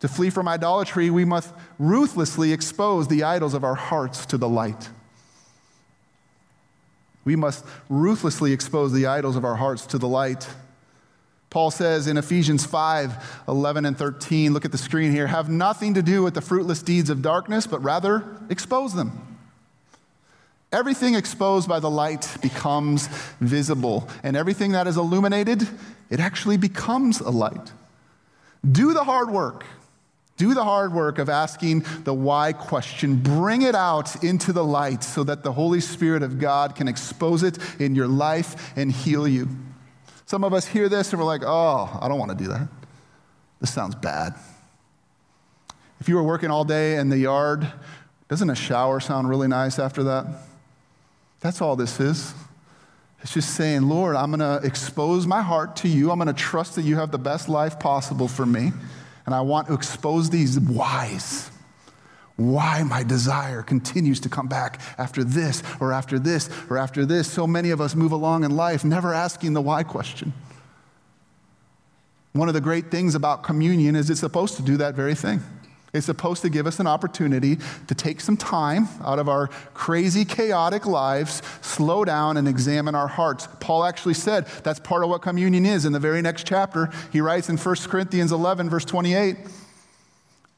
to 0.00 0.08
flee 0.08 0.30
from 0.30 0.48
idolatry, 0.48 1.10
we 1.10 1.24
must 1.24 1.52
ruthlessly 1.78 2.52
expose 2.52 3.08
the 3.08 3.22
idols 3.22 3.54
of 3.54 3.64
our 3.64 3.74
hearts 3.74 4.26
to 4.26 4.38
the 4.38 4.48
light. 4.48 4.90
We 7.24 7.36
must 7.36 7.64
ruthlessly 7.88 8.52
expose 8.52 8.92
the 8.92 9.06
idols 9.06 9.36
of 9.36 9.44
our 9.44 9.56
hearts 9.56 9.86
to 9.86 9.98
the 9.98 10.08
light. 10.08 10.48
Paul 11.48 11.70
says 11.70 12.08
in 12.08 12.18
Ephesians 12.18 12.66
5 12.66 13.44
11 13.46 13.86
and 13.86 13.96
13, 13.96 14.52
look 14.52 14.64
at 14.64 14.72
the 14.72 14.78
screen 14.78 15.12
here, 15.12 15.28
have 15.28 15.48
nothing 15.48 15.94
to 15.94 16.02
do 16.02 16.24
with 16.24 16.34
the 16.34 16.40
fruitless 16.40 16.82
deeds 16.82 17.08
of 17.08 17.22
darkness, 17.22 17.66
but 17.68 17.82
rather 17.82 18.24
expose 18.50 18.94
them. 18.94 19.33
Everything 20.74 21.14
exposed 21.14 21.68
by 21.68 21.78
the 21.78 21.88
light 21.88 22.36
becomes 22.42 23.06
visible, 23.40 24.08
and 24.24 24.36
everything 24.36 24.72
that 24.72 24.88
is 24.88 24.96
illuminated, 24.96 25.68
it 26.10 26.18
actually 26.18 26.56
becomes 26.56 27.20
a 27.20 27.30
light. 27.30 27.70
Do 28.68 28.92
the 28.92 29.04
hard 29.04 29.30
work. 29.30 29.64
Do 30.36 30.52
the 30.52 30.64
hard 30.64 30.92
work 30.92 31.20
of 31.20 31.28
asking 31.28 31.86
the 32.02 32.12
why 32.12 32.52
question. 32.52 33.14
Bring 33.14 33.62
it 33.62 33.76
out 33.76 34.24
into 34.24 34.52
the 34.52 34.64
light 34.64 35.04
so 35.04 35.22
that 35.22 35.44
the 35.44 35.52
Holy 35.52 35.80
Spirit 35.80 36.24
of 36.24 36.40
God 36.40 36.74
can 36.74 36.88
expose 36.88 37.44
it 37.44 37.56
in 37.80 37.94
your 37.94 38.08
life 38.08 38.76
and 38.76 38.90
heal 38.90 39.28
you. 39.28 39.48
Some 40.26 40.42
of 40.42 40.52
us 40.52 40.66
hear 40.66 40.88
this 40.88 41.12
and 41.12 41.20
we're 41.20 41.26
like, 41.26 41.42
oh, 41.44 41.98
I 42.02 42.08
don't 42.08 42.18
want 42.18 42.36
to 42.36 42.36
do 42.36 42.48
that. 42.48 42.66
This 43.60 43.72
sounds 43.72 43.94
bad. 43.94 44.34
If 46.00 46.08
you 46.08 46.16
were 46.16 46.24
working 46.24 46.50
all 46.50 46.64
day 46.64 46.96
in 46.96 47.10
the 47.10 47.18
yard, 47.18 47.72
doesn't 48.26 48.50
a 48.50 48.56
shower 48.56 48.98
sound 48.98 49.28
really 49.28 49.46
nice 49.46 49.78
after 49.78 50.02
that? 50.02 50.26
That's 51.44 51.60
all 51.60 51.76
this 51.76 52.00
is. 52.00 52.32
It's 53.20 53.34
just 53.34 53.50
saying, 53.50 53.82
Lord, 53.82 54.16
I'm 54.16 54.30
going 54.30 54.40
to 54.40 54.66
expose 54.66 55.26
my 55.26 55.42
heart 55.42 55.76
to 55.76 55.88
you. 55.88 56.10
I'm 56.10 56.16
going 56.16 56.26
to 56.26 56.32
trust 56.32 56.74
that 56.76 56.82
you 56.82 56.96
have 56.96 57.10
the 57.10 57.18
best 57.18 57.50
life 57.50 57.78
possible 57.78 58.28
for 58.28 58.46
me. 58.46 58.72
And 59.26 59.34
I 59.34 59.42
want 59.42 59.66
to 59.66 59.74
expose 59.74 60.30
these 60.30 60.58
whys. 60.58 61.50
Why 62.36 62.82
my 62.82 63.02
desire 63.02 63.62
continues 63.62 64.20
to 64.20 64.30
come 64.30 64.48
back 64.48 64.80
after 64.96 65.22
this 65.22 65.62
or 65.80 65.92
after 65.92 66.18
this 66.18 66.48
or 66.70 66.78
after 66.78 67.04
this. 67.04 67.30
So 67.30 67.46
many 67.46 67.68
of 67.70 67.80
us 67.80 67.94
move 67.94 68.12
along 68.12 68.44
in 68.44 68.56
life 68.56 68.82
never 68.82 69.12
asking 69.12 69.52
the 69.52 69.60
why 69.60 69.82
question. 69.82 70.32
One 72.32 72.48
of 72.48 72.54
the 72.54 72.62
great 72.62 72.90
things 72.90 73.14
about 73.14 73.42
communion 73.42 73.96
is 73.96 74.08
it's 74.08 74.20
supposed 74.20 74.56
to 74.56 74.62
do 74.62 74.78
that 74.78 74.94
very 74.94 75.14
thing. 75.14 75.42
It's 75.94 76.06
supposed 76.06 76.42
to 76.42 76.50
give 76.50 76.66
us 76.66 76.80
an 76.80 76.88
opportunity 76.88 77.56
to 77.86 77.94
take 77.94 78.20
some 78.20 78.36
time 78.36 78.88
out 79.04 79.20
of 79.20 79.28
our 79.28 79.46
crazy, 79.74 80.24
chaotic 80.24 80.86
lives, 80.86 81.40
slow 81.62 82.04
down, 82.04 82.36
and 82.36 82.48
examine 82.48 82.96
our 82.96 83.06
hearts. 83.06 83.46
Paul 83.60 83.84
actually 83.84 84.14
said 84.14 84.46
that's 84.64 84.80
part 84.80 85.04
of 85.04 85.08
what 85.08 85.22
communion 85.22 85.64
is. 85.64 85.84
In 85.84 85.92
the 85.92 86.00
very 86.00 86.20
next 86.20 86.48
chapter, 86.48 86.90
he 87.12 87.20
writes 87.20 87.48
in 87.48 87.56
1 87.56 87.76
Corinthians 87.86 88.32
11, 88.32 88.68
verse 88.68 88.84
28 88.84 89.36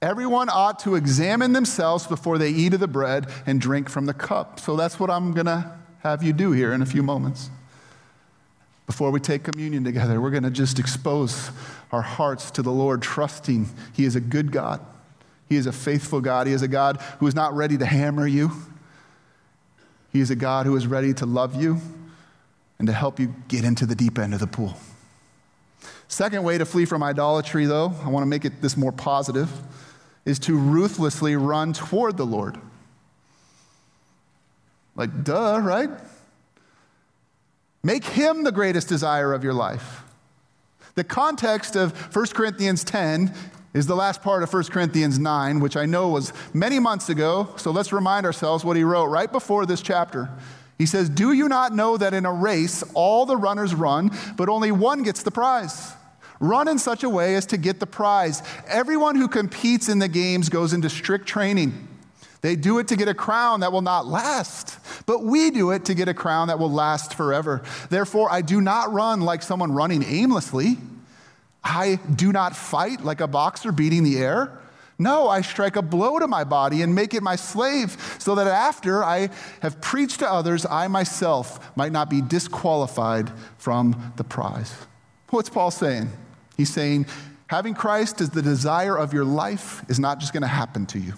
Everyone 0.00 0.48
ought 0.50 0.78
to 0.80 0.94
examine 0.94 1.52
themselves 1.52 2.06
before 2.06 2.38
they 2.38 2.50
eat 2.50 2.72
of 2.74 2.80
the 2.80 2.88
bread 2.88 3.26
and 3.46 3.60
drink 3.60 3.88
from 3.88 4.06
the 4.06 4.14
cup. 4.14 4.60
So 4.60 4.76
that's 4.76 4.98
what 5.00 5.10
I'm 5.10 5.32
going 5.32 5.46
to 5.46 5.70
have 6.00 6.22
you 6.22 6.32
do 6.32 6.52
here 6.52 6.72
in 6.72 6.80
a 6.80 6.86
few 6.86 7.02
moments. 7.02 7.50
Before 8.86 9.10
we 9.10 9.20
take 9.20 9.42
communion 9.42 9.84
together, 9.84 10.20
we're 10.20 10.30
going 10.30 10.44
to 10.44 10.50
just 10.50 10.78
expose 10.78 11.50
our 11.92 12.02
hearts 12.02 12.50
to 12.52 12.62
the 12.62 12.70
Lord, 12.72 13.02
trusting 13.02 13.68
He 13.92 14.04
is 14.04 14.16
a 14.16 14.20
good 14.20 14.52
God. 14.52 14.80
He 15.48 15.56
is 15.56 15.66
a 15.66 15.72
faithful 15.72 16.20
God. 16.20 16.46
He 16.46 16.52
is 16.52 16.62
a 16.62 16.68
God 16.68 17.00
who 17.18 17.26
is 17.26 17.34
not 17.34 17.54
ready 17.54 17.78
to 17.78 17.86
hammer 17.86 18.26
you. 18.26 18.50
He 20.12 20.20
is 20.20 20.30
a 20.30 20.36
God 20.36 20.66
who 20.66 20.76
is 20.76 20.86
ready 20.86 21.12
to 21.14 21.26
love 21.26 21.60
you 21.60 21.80
and 22.78 22.88
to 22.88 22.92
help 22.92 23.20
you 23.20 23.34
get 23.48 23.64
into 23.64 23.86
the 23.86 23.94
deep 23.94 24.18
end 24.18 24.34
of 24.34 24.40
the 24.40 24.46
pool. 24.46 24.76
Second 26.08 26.42
way 26.42 26.58
to 26.58 26.64
flee 26.64 26.84
from 26.84 27.02
idolatry, 27.02 27.66
though, 27.66 27.94
I 28.04 28.08
want 28.08 28.22
to 28.22 28.28
make 28.28 28.44
it 28.44 28.62
this 28.62 28.76
more 28.76 28.92
positive, 28.92 29.50
is 30.24 30.38
to 30.40 30.56
ruthlessly 30.56 31.36
run 31.36 31.72
toward 31.72 32.16
the 32.16 32.26
Lord. 32.26 32.58
Like, 34.94 35.24
duh, 35.24 35.60
right? 35.62 35.90
Make 37.82 38.04
him 38.04 38.44
the 38.44 38.52
greatest 38.52 38.88
desire 38.88 39.32
of 39.32 39.44
your 39.44 39.52
life. 39.52 40.02
The 40.94 41.04
context 41.04 41.76
of 41.76 41.92
1 42.14 42.26
Corinthians 42.28 42.82
10 42.82 43.34
is 43.76 43.86
the 43.86 43.94
last 43.94 44.22
part 44.22 44.42
of 44.42 44.50
1 44.50 44.64
Corinthians 44.64 45.18
9, 45.18 45.60
which 45.60 45.76
I 45.76 45.84
know 45.84 46.08
was 46.08 46.32
many 46.54 46.78
months 46.78 47.10
ago. 47.10 47.48
So 47.56 47.70
let's 47.70 47.92
remind 47.92 48.24
ourselves 48.24 48.64
what 48.64 48.74
he 48.74 48.84
wrote 48.84 49.06
right 49.06 49.30
before 49.30 49.66
this 49.66 49.82
chapter. 49.82 50.30
He 50.78 50.86
says, 50.86 51.10
Do 51.10 51.32
you 51.32 51.46
not 51.46 51.74
know 51.74 51.98
that 51.98 52.14
in 52.14 52.24
a 52.24 52.32
race 52.32 52.82
all 52.94 53.26
the 53.26 53.36
runners 53.36 53.74
run, 53.74 54.10
but 54.36 54.48
only 54.48 54.72
one 54.72 55.02
gets 55.02 55.22
the 55.22 55.30
prize? 55.30 55.92
Run 56.40 56.68
in 56.68 56.78
such 56.78 57.02
a 57.02 57.10
way 57.10 57.34
as 57.34 57.44
to 57.46 57.58
get 57.58 57.78
the 57.78 57.86
prize. 57.86 58.42
Everyone 58.66 59.14
who 59.14 59.28
competes 59.28 59.90
in 59.90 59.98
the 59.98 60.08
games 60.08 60.48
goes 60.48 60.72
into 60.72 60.88
strict 60.88 61.26
training. 61.26 61.88
They 62.40 62.56
do 62.56 62.78
it 62.78 62.88
to 62.88 62.96
get 62.96 63.08
a 63.08 63.14
crown 63.14 63.60
that 63.60 63.72
will 63.72 63.82
not 63.82 64.06
last, 64.06 64.78
but 65.04 65.22
we 65.22 65.50
do 65.50 65.70
it 65.70 65.84
to 65.86 65.94
get 65.94 66.08
a 66.08 66.14
crown 66.14 66.48
that 66.48 66.58
will 66.58 66.70
last 66.70 67.12
forever. 67.12 67.62
Therefore, 67.90 68.32
I 68.32 68.40
do 68.40 68.62
not 68.62 68.90
run 68.92 69.20
like 69.20 69.42
someone 69.42 69.72
running 69.72 70.02
aimlessly. 70.02 70.78
I 71.66 71.96
do 72.14 72.32
not 72.32 72.54
fight 72.54 73.04
like 73.04 73.20
a 73.20 73.26
boxer 73.26 73.72
beating 73.72 74.04
the 74.04 74.18
air. 74.18 74.58
No, 74.98 75.28
I 75.28 75.42
strike 75.42 75.76
a 75.76 75.82
blow 75.82 76.18
to 76.18 76.26
my 76.26 76.44
body 76.44 76.80
and 76.80 76.94
make 76.94 77.12
it 77.12 77.22
my 77.22 77.36
slave, 77.36 78.16
so 78.18 78.34
that 78.36 78.46
after 78.46 79.04
I 79.04 79.28
have 79.60 79.80
preached 79.82 80.20
to 80.20 80.30
others, 80.30 80.64
I 80.64 80.88
myself 80.88 81.76
might 81.76 81.92
not 81.92 82.08
be 82.08 82.22
disqualified 82.22 83.30
from 83.58 84.12
the 84.16 84.24
prize. 84.24 84.72
What's 85.28 85.50
Paul 85.50 85.70
saying? 85.70 86.10
He's 86.56 86.72
saying, 86.72 87.06
having 87.48 87.74
Christ 87.74 88.22
as 88.22 88.30
the 88.30 88.40
desire 88.40 88.96
of 88.96 89.12
your 89.12 89.24
life 89.24 89.84
is 89.90 89.98
not 89.98 90.18
just 90.18 90.32
going 90.32 90.42
to 90.42 90.46
happen 90.46 90.86
to 90.86 90.98
you. 90.98 91.12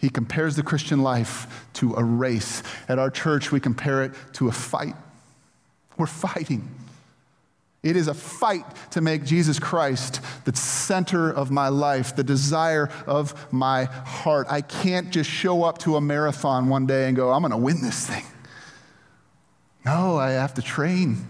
He 0.00 0.10
compares 0.10 0.56
the 0.56 0.62
Christian 0.62 1.02
life 1.02 1.68
to 1.74 1.94
a 1.94 2.02
race. 2.02 2.62
At 2.88 2.98
our 2.98 3.10
church, 3.10 3.52
we 3.52 3.60
compare 3.60 4.02
it 4.02 4.12
to 4.34 4.48
a 4.48 4.52
fight. 4.52 4.96
We're 5.96 6.06
fighting. 6.06 6.68
It 7.82 7.96
is 7.96 8.08
a 8.08 8.14
fight 8.14 8.66
to 8.90 9.00
make 9.00 9.24
Jesus 9.24 9.58
Christ 9.58 10.20
the 10.44 10.54
center 10.54 11.30
of 11.30 11.50
my 11.50 11.68
life, 11.68 12.14
the 12.14 12.24
desire 12.24 12.90
of 13.06 13.52
my 13.52 13.84
heart. 13.84 14.46
I 14.50 14.60
can't 14.60 15.10
just 15.10 15.30
show 15.30 15.64
up 15.64 15.78
to 15.78 15.96
a 15.96 16.00
marathon 16.00 16.68
one 16.68 16.86
day 16.86 17.08
and 17.08 17.16
go, 17.16 17.30
I'm 17.30 17.40
going 17.40 17.52
to 17.52 17.56
win 17.56 17.80
this 17.80 18.06
thing. 18.06 18.24
No, 19.86 20.18
I 20.18 20.32
have 20.32 20.52
to 20.54 20.62
train. 20.62 21.26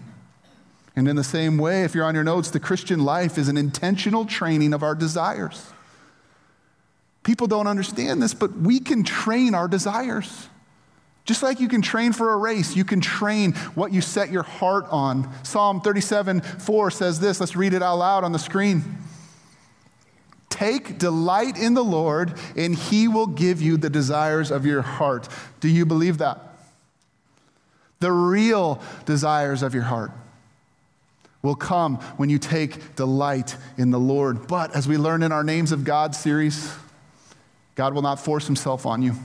And 0.93 1.07
in 1.07 1.15
the 1.15 1.23
same 1.23 1.57
way, 1.57 1.83
if 1.83 1.95
you're 1.95 2.03
on 2.03 2.15
your 2.15 2.25
notes, 2.25 2.49
the 2.49 2.59
Christian 2.59 2.99
life 3.05 3.37
is 3.37 3.47
an 3.47 3.55
intentional 3.55 4.25
training 4.25 4.73
of 4.73 4.83
our 4.83 4.93
desires. 4.93 5.71
People 7.23 7.47
don't 7.47 7.67
understand 7.67 8.21
this, 8.21 8.33
but 8.33 8.51
we 8.57 8.81
can 8.81 9.03
train 9.03 9.55
our 9.55 9.69
desires. 9.69 10.47
Just 11.25 11.43
like 11.43 11.59
you 11.59 11.67
can 11.67 11.81
train 11.81 12.13
for 12.13 12.33
a 12.33 12.37
race, 12.37 12.75
you 12.75 12.83
can 12.83 12.99
train 12.99 13.53
what 13.75 13.93
you 13.93 14.01
set 14.01 14.31
your 14.31 14.43
heart 14.43 14.85
on. 14.89 15.29
Psalm 15.43 15.81
37 15.81 16.41
4 16.41 16.91
says 16.91 17.19
this. 17.19 17.39
Let's 17.39 17.55
read 17.55 17.73
it 17.73 17.83
out 17.83 17.97
loud 17.97 18.23
on 18.23 18.31
the 18.31 18.39
screen. 18.39 18.97
Take 20.49 20.97
delight 20.97 21.57
in 21.57 21.73
the 21.73 21.83
Lord, 21.83 22.37
and 22.55 22.75
he 22.75 23.07
will 23.07 23.27
give 23.27 23.61
you 23.61 23.77
the 23.77 23.89
desires 23.89 24.51
of 24.51 24.65
your 24.65 24.81
heart. 24.81 25.27
Do 25.59 25.69
you 25.69 25.85
believe 25.85 26.17
that? 26.17 26.39
The 27.99 28.11
real 28.11 28.81
desires 29.05 29.63
of 29.63 29.73
your 29.73 29.83
heart 29.83 30.11
will 31.41 31.55
come 31.55 31.97
when 32.17 32.29
you 32.29 32.37
take 32.37 32.95
delight 32.95 33.55
in 33.77 33.91
the 33.91 33.99
Lord. 33.99 34.47
But 34.47 34.75
as 34.75 34.87
we 34.87 34.97
learn 34.97 35.23
in 35.23 35.31
our 35.31 35.43
Names 35.43 35.71
of 35.71 35.83
God 35.83 36.13
series, 36.15 36.73
God 37.75 37.93
will 37.93 38.01
not 38.01 38.19
force 38.19 38.45
himself 38.45 38.85
on 38.85 39.01
you. 39.01 39.15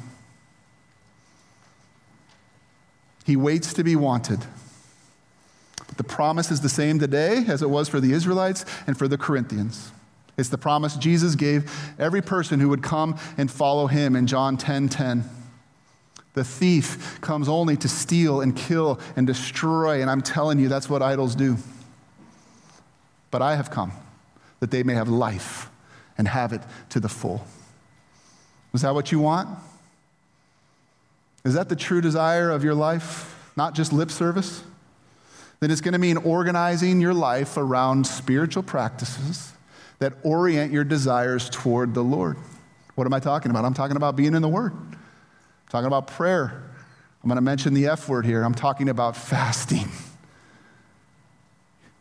He 3.26 3.34
waits 3.34 3.74
to 3.74 3.82
be 3.82 3.96
wanted. 3.96 4.38
But 5.88 5.96
the 5.96 6.04
promise 6.04 6.52
is 6.52 6.60
the 6.60 6.68
same 6.68 7.00
today 7.00 7.44
as 7.48 7.60
it 7.60 7.68
was 7.68 7.88
for 7.88 8.00
the 8.00 8.12
Israelites 8.12 8.64
and 8.86 8.96
for 8.96 9.08
the 9.08 9.18
Corinthians. 9.18 9.90
It's 10.38 10.48
the 10.48 10.58
promise 10.58 10.94
Jesus 10.96 11.34
gave 11.34 11.68
every 11.98 12.22
person 12.22 12.60
who 12.60 12.68
would 12.68 12.84
come 12.84 13.18
and 13.36 13.50
follow 13.50 13.88
him 13.88 14.14
in 14.14 14.28
John 14.28 14.56
10 14.56 14.88
10. 14.88 15.24
The 16.34 16.44
thief 16.44 17.18
comes 17.20 17.48
only 17.48 17.76
to 17.78 17.88
steal 17.88 18.42
and 18.42 18.54
kill 18.54 19.00
and 19.16 19.26
destroy, 19.26 20.02
and 20.02 20.08
I'm 20.08 20.20
telling 20.20 20.60
you, 20.60 20.68
that's 20.68 20.88
what 20.88 21.02
idols 21.02 21.34
do. 21.34 21.56
But 23.32 23.42
I 23.42 23.56
have 23.56 23.70
come 23.70 23.90
that 24.60 24.70
they 24.70 24.84
may 24.84 24.94
have 24.94 25.08
life 25.08 25.68
and 26.16 26.28
have 26.28 26.52
it 26.52 26.60
to 26.90 27.00
the 27.00 27.08
full. 27.08 27.44
Is 28.72 28.82
that 28.82 28.94
what 28.94 29.10
you 29.10 29.18
want? 29.18 29.48
Is 31.46 31.54
that 31.54 31.68
the 31.68 31.76
true 31.76 32.00
desire 32.00 32.50
of 32.50 32.64
your 32.64 32.74
life? 32.74 33.32
Not 33.56 33.74
just 33.74 33.92
lip 33.92 34.10
service? 34.10 34.64
Then 35.60 35.70
it's 35.70 35.80
going 35.80 35.92
to 35.92 35.98
mean 35.98 36.16
organizing 36.16 37.00
your 37.00 37.14
life 37.14 37.56
around 37.56 38.04
spiritual 38.04 38.64
practices 38.64 39.52
that 40.00 40.14
orient 40.24 40.72
your 40.72 40.82
desires 40.82 41.48
toward 41.48 41.94
the 41.94 42.02
Lord. 42.02 42.36
What 42.96 43.06
am 43.06 43.14
I 43.14 43.20
talking 43.20 43.52
about? 43.52 43.64
I'm 43.64 43.74
talking 43.74 43.96
about 43.96 44.16
being 44.16 44.34
in 44.34 44.42
the 44.42 44.48
Word. 44.48 44.72
I'm 44.72 44.98
talking 45.70 45.86
about 45.86 46.08
prayer. 46.08 46.64
I'm 47.22 47.28
going 47.28 47.36
to 47.36 47.42
mention 47.42 47.74
the 47.74 47.86
F 47.86 48.08
word 48.08 48.26
here. 48.26 48.42
I'm 48.42 48.54
talking 48.54 48.88
about 48.88 49.16
fasting. 49.16 49.88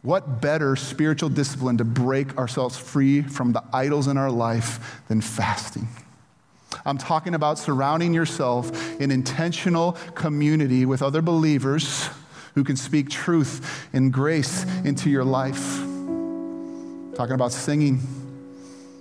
What 0.01 0.41
better 0.41 0.75
spiritual 0.75 1.29
discipline 1.29 1.77
to 1.77 1.83
break 1.83 2.35
ourselves 2.37 2.77
free 2.77 3.21
from 3.21 3.53
the 3.53 3.63
idols 3.71 4.07
in 4.07 4.17
our 4.17 4.31
life 4.31 5.03
than 5.07 5.21
fasting? 5.21 5.87
I'm 6.85 6.97
talking 6.99 7.33
about 7.33 7.57
surrounding 7.57 8.13
yourself 8.13 8.99
in 9.01 9.09
intentional 9.09 9.93
community 10.13 10.85
with 10.85 11.01
other 11.01 11.21
believers 11.21 12.09
who 12.53 12.63
can 12.63 12.75
speak 12.75 13.09
truth 13.09 13.87
and 13.91 14.13
grace 14.13 14.65
into 14.83 15.09
your 15.09 15.23
life. 15.23 15.79
talking 17.15 17.33
about 17.33 17.51
singing. 17.51 17.99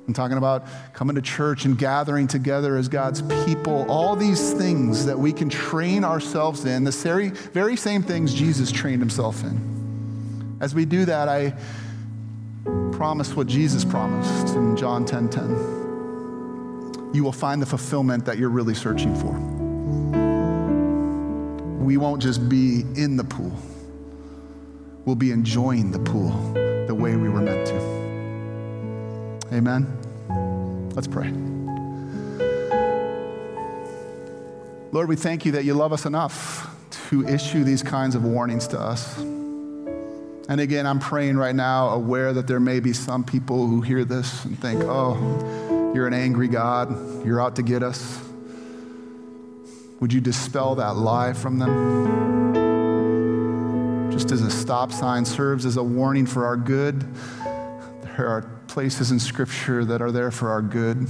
I'm 0.07 0.14
talking 0.14 0.37
about 0.37 0.66
coming 0.93 1.16
to 1.16 1.22
church 1.22 1.64
and 1.64 1.76
gathering 1.76 2.28
together 2.28 2.76
as 2.76 2.89
God's 2.89 3.22
people. 3.45 3.87
All 3.89 4.14
these 4.16 4.53
things 4.53 5.07
that 5.07 5.18
we 5.18 5.32
can 5.32 5.49
train 5.49 6.05
ourselves 6.05 6.64
in, 6.64 6.85
the 6.85 6.91
very, 6.91 7.30
very 7.30 7.76
same 7.76 8.03
things 8.03 8.32
Jesus 8.32 8.70
trained 8.70 9.01
himself 9.01 9.43
in. 9.43 10.59
As 10.61 10.74
we 10.74 10.85
do 10.85 11.05
that, 11.07 11.28
I 11.28 11.55
promise 12.93 13.35
what 13.35 13.47
Jesus 13.47 13.85
promised 13.85 14.55
in 14.55 14.76
John 14.76 15.05
10:10. 15.05 15.30
10, 15.30 15.30
10. 15.30 15.84
You 17.14 17.22
will 17.22 17.32
find 17.32 17.62
the 17.62 17.66
fulfillment 17.66 18.24
that 18.24 18.38
you're 18.38 18.50
really 18.50 18.74
searching 18.74 19.14
for. 19.14 19.32
We 21.78 21.96
won't 21.96 22.20
just 22.20 22.48
be 22.48 22.80
in 22.96 23.16
the 23.16 23.22
pool. 23.22 23.52
We'll 25.04 25.14
be 25.14 25.30
enjoying 25.30 25.92
the 25.92 26.00
pool 26.00 26.30
the 26.88 26.94
way 26.94 27.14
we 27.14 27.28
were 27.28 27.40
meant 27.40 27.68
to. 27.68 27.76
Amen. 29.54 29.86
Let's 30.96 31.06
pray. 31.06 31.30
Lord, 34.90 35.08
we 35.08 35.14
thank 35.14 35.46
you 35.46 35.52
that 35.52 35.64
you 35.64 35.74
love 35.74 35.92
us 35.92 36.06
enough 36.06 36.68
to 37.10 37.28
issue 37.28 37.62
these 37.62 37.84
kinds 37.84 38.16
of 38.16 38.24
warnings 38.24 38.66
to 38.68 38.80
us. 38.80 39.18
And 40.48 40.60
again, 40.60 40.84
I'm 40.84 40.98
praying 40.98 41.36
right 41.36 41.54
now, 41.54 41.90
aware 41.90 42.32
that 42.32 42.48
there 42.48 42.60
may 42.60 42.80
be 42.80 42.92
some 42.92 43.22
people 43.22 43.68
who 43.68 43.82
hear 43.82 44.04
this 44.04 44.44
and 44.44 44.58
think, 44.58 44.82
oh, 44.82 45.14
you're 45.95 46.07
an 46.09 46.12
angry 46.12 46.49
God, 46.49 47.24
you're 47.24 47.40
out 47.40 47.55
to 47.57 47.62
get 47.62 47.84
us. 47.84 48.20
Would 50.01 50.12
you 50.12 50.20
dispel 50.20 50.74
that 50.74 50.97
lie 50.97 51.32
from 51.32 51.61
them? 51.61 52.51
Just 54.11 54.32
as 54.32 54.42
a 54.42 54.51
stop 54.51 54.90
sign 54.90 55.24
serves 55.24 55.64
as 55.64 55.76
a 55.76 55.82
warning 55.82 56.26
for 56.26 56.45
our 56.47 56.57
good, 56.57 57.07
there 58.03 58.26
are 58.26 58.42
places 58.66 59.12
in 59.12 59.20
Scripture 59.20 59.84
that 59.84 60.03
are 60.03 60.11
there 60.11 60.32
for 60.32 60.51
our 60.51 60.62
good, 60.62 61.07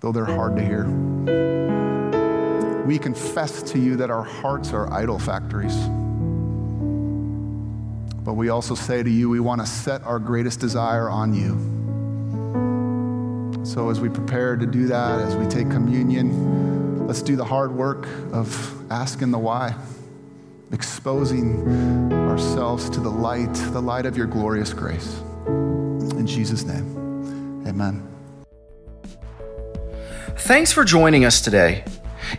though 0.00 0.12
they're 0.12 0.26
hard 0.26 0.54
to 0.56 0.62
hear. 0.62 0.84
We 2.84 2.98
confess 2.98 3.62
to 3.62 3.78
you 3.78 3.96
that 3.96 4.10
our 4.10 4.22
hearts 4.22 4.74
are 4.74 4.92
idol 4.92 5.18
factories. 5.18 5.76
But 8.22 8.34
we 8.34 8.50
also 8.50 8.74
say 8.74 9.02
to 9.02 9.10
you, 9.10 9.30
we 9.30 9.40
want 9.40 9.62
to 9.62 9.66
set 9.66 10.02
our 10.02 10.18
greatest 10.18 10.60
desire 10.60 11.08
on 11.08 11.32
you. 11.32 11.79
So, 13.70 13.88
as 13.88 14.00
we 14.00 14.08
prepare 14.08 14.56
to 14.56 14.66
do 14.66 14.88
that, 14.88 15.20
as 15.20 15.36
we 15.36 15.46
take 15.46 15.70
communion, 15.70 17.06
let's 17.06 17.22
do 17.22 17.36
the 17.36 17.44
hard 17.44 17.70
work 17.70 18.08
of 18.32 18.90
asking 18.90 19.30
the 19.30 19.38
why, 19.38 19.76
exposing 20.72 22.12
ourselves 22.12 22.90
to 22.90 22.98
the 22.98 23.08
light, 23.08 23.54
the 23.70 23.80
light 23.80 24.06
of 24.06 24.16
your 24.16 24.26
glorious 24.26 24.72
grace. 24.72 25.20
In 25.46 26.26
Jesus' 26.26 26.64
name, 26.64 27.62
amen. 27.64 28.04
Thanks 30.36 30.72
for 30.72 30.84
joining 30.84 31.24
us 31.24 31.40
today. 31.40 31.84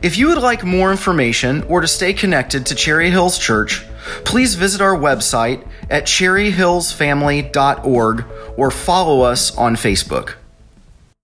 If 0.01 0.17
you 0.17 0.27
would 0.27 0.39
like 0.39 0.65
more 0.65 0.91
information 0.91 1.63
or 1.63 1.79
to 1.79 1.87
stay 1.87 2.11
connected 2.11 2.65
to 2.65 2.75
Cherry 2.75 3.09
Hills 3.09 3.37
Church, 3.37 3.85
please 4.25 4.55
visit 4.55 4.81
our 4.81 4.97
website 4.97 5.65
at 5.89 6.07
cherryhillsfamily.org 6.07 8.25
or 8.57 8.69
follow 8.69 9.21
us 9.21 9.57
on 9.57 9.77
Facebook. 9.77 10.35